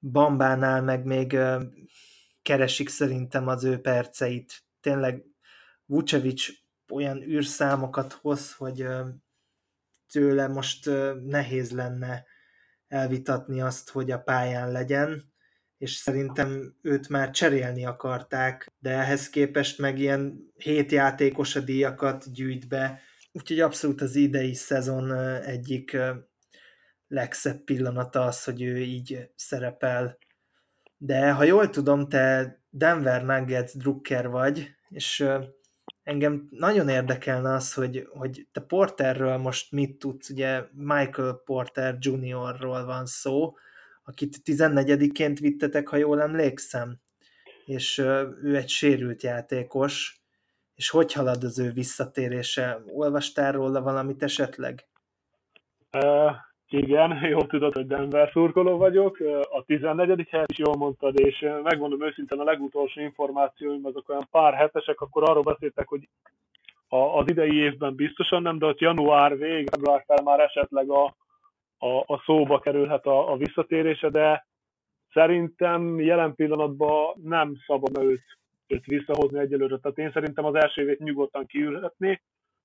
[0.00, 1.38] Bambánál meg még
[2.42, 4.62] keresik szerintem az ő perceit.
[4.80, 5.24] Tényleg
[5.84, 6.46] Vucevic
[6.92, 8.86] olyan űrszámokat hoz, hogy
[10.12, 10.90] tőle most
[11.24, 12.24] nehéz lenne
[12.88, 15.32] elvitatni azt, hogy a pályán legyen,
[15.78, 22.32] és szerintem őt már cserélni akarták, de ehhez képest meg ilyen hét játékos a díjakat
[22.32, 23.00] gyűjt be,
[23.32, 25.96] úgyhogy abszolút az idei szezon egyik
[27.08, 30.18] legszebb pillanata az, hogy ő így szerepel.
[30.96, 35.24] De ha jól tudom, te Denver Nuggets drukker vagy, és
[36.08, 42.84] engem nagyon érdekelne az, hogy, hogy te Porterről most mit tudsz, ugye Michael Porter Juniorról
[42.84, 43.56] van szó,
[44.04, 47.00] akit 14-ként vittetek, ha jól emlékszem,
[47.64, 47.98] és
[48.42, 50.22] ő egy sérült játékos,
[50.74, 52.82] és hogy halad az ő visszatérése?
[52.86, 54.88] Olvastál róla valamit esetleg?
[56.68, 59.18] Igen, jól tudod, hogy Denver szurkoló vagyok.
[59.50, 60.28] A 14.
[60.30, 65.30] helyet is jól mondtad, és megmondom őszintén, a legutolsó információim azok olyan pár hetesek, akkor
[65.30, 66.08] arról beszéltek, hogy
[66.88, 71.04] az idei évben biztosan nem, de ott január vég, február fel már esetleg a,
[71.78, 74.46] a, a szóba kerülhet a, a visszatérése, de
[75.12, 78.24] Szerintem jelen pillanatban nem szabad őt,
[78.66, 79.76] őt visszahozni egyelőre.
[79.76, 82.20] Tehát én szerintem az első évét nyugodtan kiülhetné,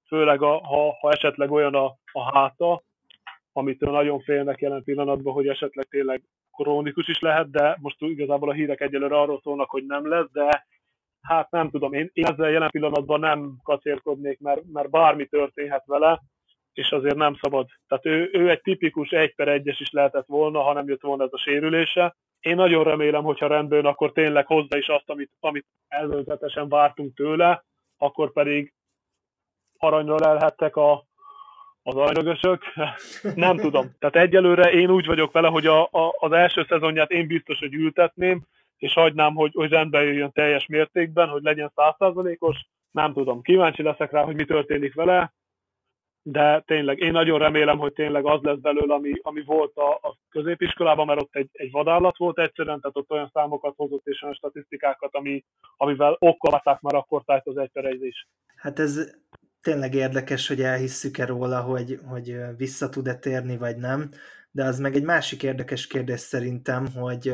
[0.08, 2.84] főleg a, ha, ha esetleg olyan a, a háta,
[3.54, 6.22] amitől nagyon félnek jelen pillanatban, hogy esetleg tényleg
[6.52, 10.68] krónikus is lehet, de most igazából a hírek egyelőre arról szólnak, hogy nem lesz, de
[11.22, 16.22] hát nem tudom, én, én ezzel jelen pillanatban nem kacérkodnék, mert, mert bármi történhet vele,
[16.74, 17.68] és azért nem szabad.
[17.88, 21.24] Tehát ő, ő egy tipikus 1 per 1-es is lehetett volna, ha nem jött volna
[21.24, 22.16] ez a sérülése.
[22.40, 27.64] Én nagyon remélem, hogyha rendben, akkor tényleg hozza is azt, amit, amit előzetesen vártunk tőle,
[27.98, 28.74] akkor pedig
[29.78, 31.06] aranyra lelhettek a,
[31.84, 32.64] az aranyögösök.
[33.36, 33.92] nem tudom.
[34.00, 37.74] Tehát egyelőre én úgy vagyok vele, hogy a, a, az első szezonját én biztos, hogy
[37.74, 38.42] ültetném,
[38.78, 42.58] és hagynám, hogy, hogy rendbe jöjjön teljes mértékben, hogy legyen százszázalékos.
[42.92, 43.42] Nem tudom.
[43.42, 45.34] Kíváncsi leszek rá, hogy mi történik vele
[46.24, 50.18] de tényleg én nagyon remélem, hogy tényleg az lesz belőle, ami, ami volt a, a
[50.30, 54.36] középiskolában, mert ott egy, egy vadállat volt egyszerűen, tehát ott olyan számokat hozott és olyan
[54.36, 55.44] statisztikákat, ami,
[55.78, 58.28] amivel okkolták már akkor tájt az egyperejzés.
[58.56, 59.16] Hát ez
[59.64, 64.10] tényleg érdekes, hogy elhisszük-e róla, hogy, hogy vissza tud-e térni, vagy nem,
[64.52, 67.34] de az meg egy másik érdekes kérdés szerintem, hogy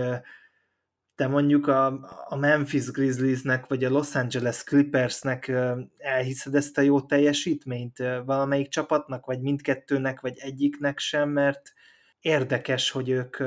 [1.15, 1.85] te mondjuk a,
[2.27, 5.51] a Memphis Grizzliesnek, vagy a Los Angeles Clippersnek
[5.97, 11.73] elhiszed ezt a jó teljesítményt valamelyik csapatnak, vagy mindkettőnek, vagy egyiknek sem, mert
[12.19, 13.39] érdekes, hogy ők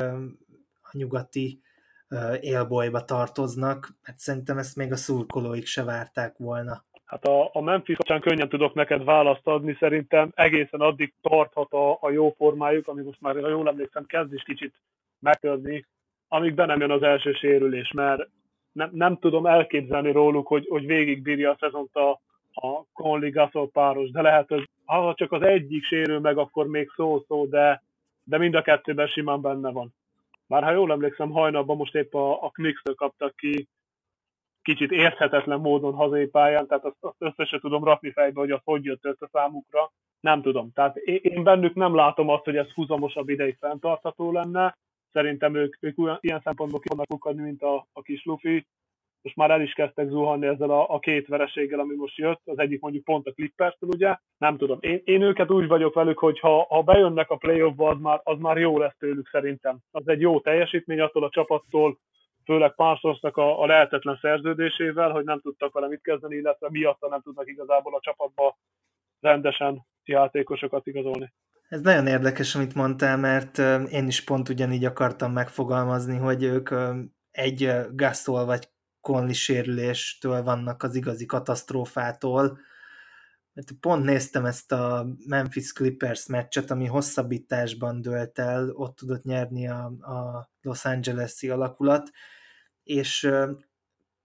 [0.82, 1.62] a nyugati
[2.40, 6.84] élbolyba tartoznak, hát szerintem ezt még a szurkolóik se várták volna.
[7.12, 11.98] Hát a, a Memphis kapcsán könnyen tudok neked választ adni, szerintem egészen addig tarthat a,
[12.00, 14.74] a jó formájuk, ami most már, ha jól emlékszem, kezd is kicsit
[15.18, 15.86] megtörni,
[16.28, 18.28] amíg be nem jön az első sérülés, mert
[18.72, 22.10] nem, nem tudom elképzelni róluk, hogy, hogy végigbírja a szezont a,
[22.52, 26.90] a Conley Gasol páros, de lehet, hogy ha csak az egyik sérül meg, akkor még
[26.96, 27.82] szó-szó, de,
[28.24, 29.94] de mind a kettőben simán benne van.
[30.46, 33.68] Már ha jól emlékszem, hajnalban most épp a, a Knicks-től kaptak ki
[34.62, 38.60] kicsit érthetetlen módon hazai pályán, tehát azt, azt össze se tudom rakni fejbe, hogy az
[38.64, 39.92] hogy jött össze számukra.
[40.20, 40.72] Nem tudom.
[40.72, 44.74] Tehát én bennük nem látom azt, hogy ez húzamosabb ideig fenntartható lenne,
[45.12, 48.66] Szerintem ők, ők olyan, ilyen szempontból ki vannak ukadni, mint a, a kis Luffy.
[49.22, 52.40] Most már el is kezdtek zuhanni ezzel a, a két vereséggel, ami most jött.
[52.44, 54.16] Az egyik mondjuk pont a clippers ugye.
[54.38, 54.78] Nem tudom.
[54.80, 58.38] Én, én őket úgy vagyok velük, hogy ha, ha bejönnek a playoffba, az már, az
[58.38, 59.78] már jó lesz tőlük szerintem.
[59.90, 61.98] Az egy jó teljesítmény attól a csapattól,
[62.44, 67.22] főleg Parsonsnak a, a lehetetlen szerződésével, hogy nem tudtak vele mit kezdeni, illetve miatt nem
[67.22, 68.58] tudnak igazából a csapatba
[69.20, 71.32] rendesen játékosokat igazolni.
[71.68, 73.58] Ez nagyon érdekes, amit mondtál, mert
[73.90, 76.70] én is pont ugyanígy akartam megfogalmazni, hogy ők
[77.30, 78.68] egy Gasol vagy
[79.00, 82.58] Conley sérüléstől vannak az igazi katasztrófától.
[83.52, 89.68] Mert pont néztem ezt a Memphis Clippers meccset, ami hosszabbításban dőlt el, ott tudott nyerni
[89.68, 92.10] a, a Los Angeles-i alakulat,
[92.82, 93.30] és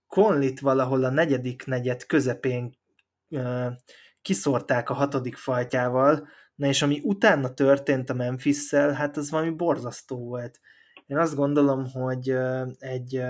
[0.08, 2.78] Conlit valahol a negyedik negyed közepén
[4.22, 6.28] kiszórták a hatodik fajtával,
[6.58, 10.60] Na és ami utána történt a memphis hát az valami borzasztó volt.
[11.06, 12.30] Én azt gondolom, hogy
[12.80, 13.22] egy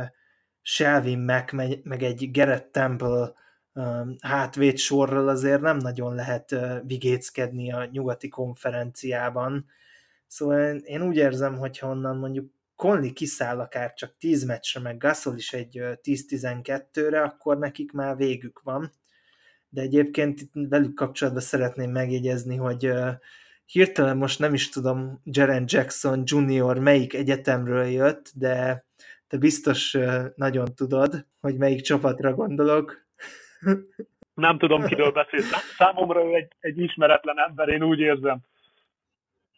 [0.61, 1.51] Shelvin Mack,
[1.83, 3.33] meg egy Gerett Temple
[4.21, 6.55] hátvéd sorral azért nem nagyon lehet
[6.85, 9.65] vigéckedni a nyugati konferenciában.
[10.27, 14.97] Szóval én úgy érzem, hogy ha onnan mondjuk Conley kiszáll akár csak 10 meccsre, meg
[14.97, 18.93] Gasol is egy 10-12-re, akkor nekik már végük van
[19.69, 22.91] de egyébként itt velük kapcsolatban szeretném megjegyezni, hogy
[23.65, 28.85] hirtelen most nem is tudom Jaren Jackson Junior melyik egyetemről jött, de
[29.27, 29.97] te biztos
[30.35, 33.06] nagyon tudod, hogy melyik csapatra gondolok.
[34.33, 35.75] Nem tudom, kiről beszélsz.
[35.77, 38.37] Számomra ő egy, egy ismeretlen ember, én úgy érzem.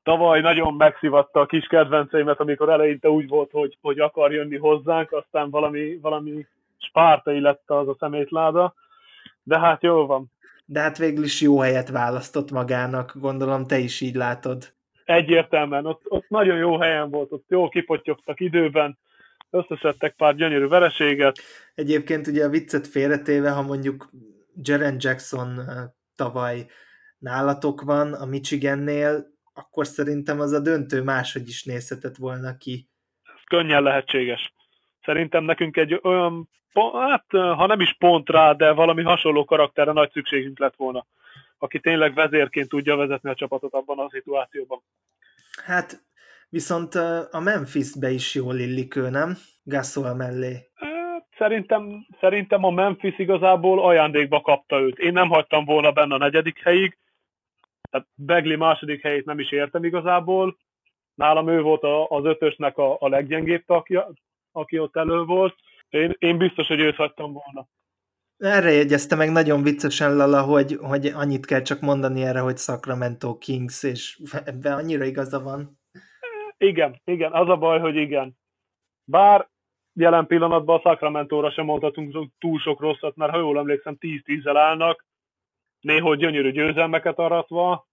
[0.03, 5.11] Tavaly nagyon megszivatta a kis kedvenceimet, amikor eleinte úgy volt, hogy, hogy akar jönni hozzánk,
[5.11, 6.45] aztán valami, valami
[6.77, 8.73] spártai lett az a szemétláda
[9.49, 10.31] de hát jó van.
[10.65, 14.73] De hát végül is jó helyet választott magának, gondolom te is így látod.
[15.05, 18.97] Egyértelműen, ott, ott nagyon jó helyen volt, ott jó kipottyogtak időben,
[19.49, 21.39] összeszedtek pár gyönyörű vereséget.
[21.76, 24.09] Egyébként ugye a viccet félretéve, ha mondjuk
[24.61, 25.59] Jaren Jackson
[26.15, 26.65] tavaly
[27.17, 32.89] nálatok van a Michigannél, akkor szerintem az a döntő máshogy is nézhetett volna ki.
[33.23, 34.53] Ez könnyen lehetséges.
[35.01, 40.11] Szerintem nekünk egy olyan hát ha nem is pont rá, de valami hasonló karakterre nagy
[40.11, 41.05] szükségünk lett volna,
[41.57, 44.81] aki tényleg vezérként tudja vezetni a csapatot abban a szituációban.
[45.65, 46.01] Hát
[46.49, 46.95] viszont
[47.31, 49.38] a Memphis-be is jól illik ő, nem?
[49.63, 50.69] Gasol mellé.
[50.73, 54.97] Hát, szerintem, szerintem a Memphis igazából ajándékba kapta őt.
[54.97, 56.97] Én nem hagytam volna benne a negyedik helyig,
[57.91, 60.57] tehát Begli második helyét nem is értem igazából.
[61.15, 64.13] Nálam ő volt az ötösnek a, a leggyengébb tagja,
[64.51, 65.55] aki ott elő volt.
[65.89, 67.67] Én, én biztos, hogy őt hagytam volna.
[68.38, 73.38] Erre jegyezte meg nagyon viccesen Lala, hogy, hogy annyit kell csak mondani erre, hogy Sacramento
[73.38, 75.78] Kings, és ebben annyira igaza van.
[76.60, 78.38] Igen, igen, az a baj, hogy igen.
[79.03, 79.49] Bár
[79.94, 85.06] jelen pillanatban a Sacramento-ra sem mondhatunk túl sok rosszat, mert ha jól emlékszem, 10-10-zel állnak,
[85.80, 87.88] néhogy gyönyörű győzelmeket aratva,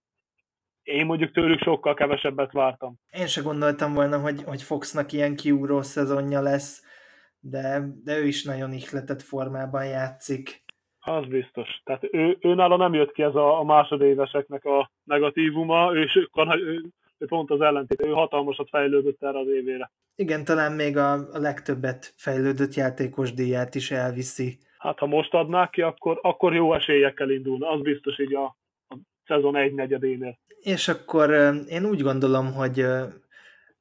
[0.82, 2.94] én mondjuk tőlük sokkal kevesebbet vártam.
[3.10, 6.84] Én se gondoltam volna, hogy, hogy Foxnak ilyen kiúró szezonja lesz,
[7.40, 10.64] de, de ő is nagyon ihletett formában játszik.
[10.98, 11.80] Az biztos.
[11.84, 16.08] Tehát ő, ő nála nem jött ki ez a, a másodéveseknek a negatívuma, ő,
[17.18, 19.90] ő, pont az ellentét, ő hatalmasat fejlődött erre az évére.
[20.14, 24.58] Igen, talán még a, a legtöbbet fejlődött játékos díját is elviszi.
[24.78, 28.44] Hát ha most adnák ki, akkor, akkor jó esélyekkel indulna, az biztos így a,
[28.88, 30.38] a szezon egy negyedénél.
[30.60, 31.30] És akkor
[31.68, 32.86] én úgy gondolom, hogy,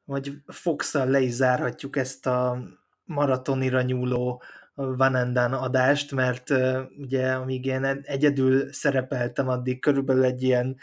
[0.06, 2.58] hogy fox le is zárhatjuk ezt a
[3.04, 4.42] maratonira nyúló
[4.76, 6.50] Vanendan adást, mert
[6.98, 10.78] ugye amíg én egyedül szerepeltem, addig körülbelül egy ilyen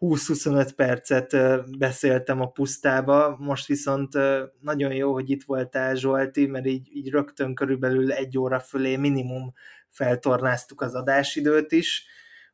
[0.00, 1.36] 20-25 percet
[1.78, 4.12] beszéltem a pusztába, most viszont
[4.60, 9.52] nagyon jó, hogy itt voltál Zsolti, mert így, így rögtön körülbelül egy óra fölé minimum
[9.88, 12.06] feltornáztuk az adásidőt is,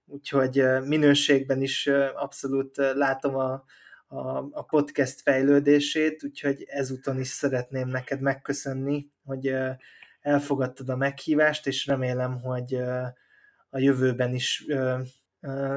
[0.04, 3.64] úgyhogy minőségben is abszolút látom a,
[4.06, 9.54] a, a podcast fejlődését, úgyhogy ezúton is szeretném neked megköszönni, hogy
[10.20, 12.74] elfogadtad a meghívást, és remélem, hogy
[13.70, 14.66] a jövőben is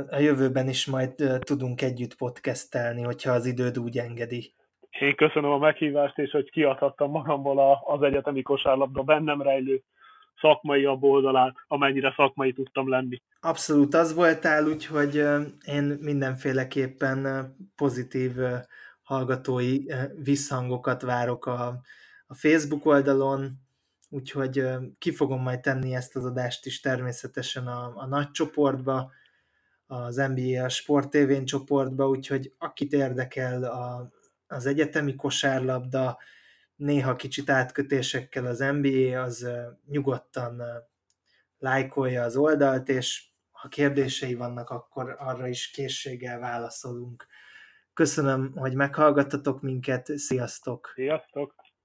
[0.09, 4.53] a jövőben is majd tudunk együtt podcastelni, hogyha az időd úgy engedi.
[4.99, 9.83] Én köszönöm a meghívást, és hogy kiadhattam magamból az egyetemi kosárlabda bennem rejlő
[10.41, 13.21] szakmai a oldalát, amennyire szakmai tudtam lenni.
[13.39, 15.15] Abszolút az voltál, úgyhogy
[15.65, 18.31] én mindenféleképpen pozitív
[19.03, 19.77] hallgatói
[20.23, 21.67] visszhangokat várok a,
[22.27, 23.51] a Facebook oldalon,
[24.09, 24.63] úgyhogy
[24.97, 29.11] ki fogom majd tenni ezt az adást is természetesen a, a nagy csoportba,
[29.87, 34.11] az NBA a Sport TV csoportba, úgyhogy akit érdekel a,
[34.47, 36.17] az egyetemi kosárlabda,
[36.75, 39.47] néha kicsit átkötésekkel az NBA, az
[39.87, 40.61] nyugodtan
[41.57, 47.27] lájkolja az oldalt, és ha kérdései vannak, akkor arra is készséggel válaszolunk.
[47.93, 50.91] Köszönöm, hogy meghallgattatok minket, sziasztok!
[50.95, 51.64] Sziasztok!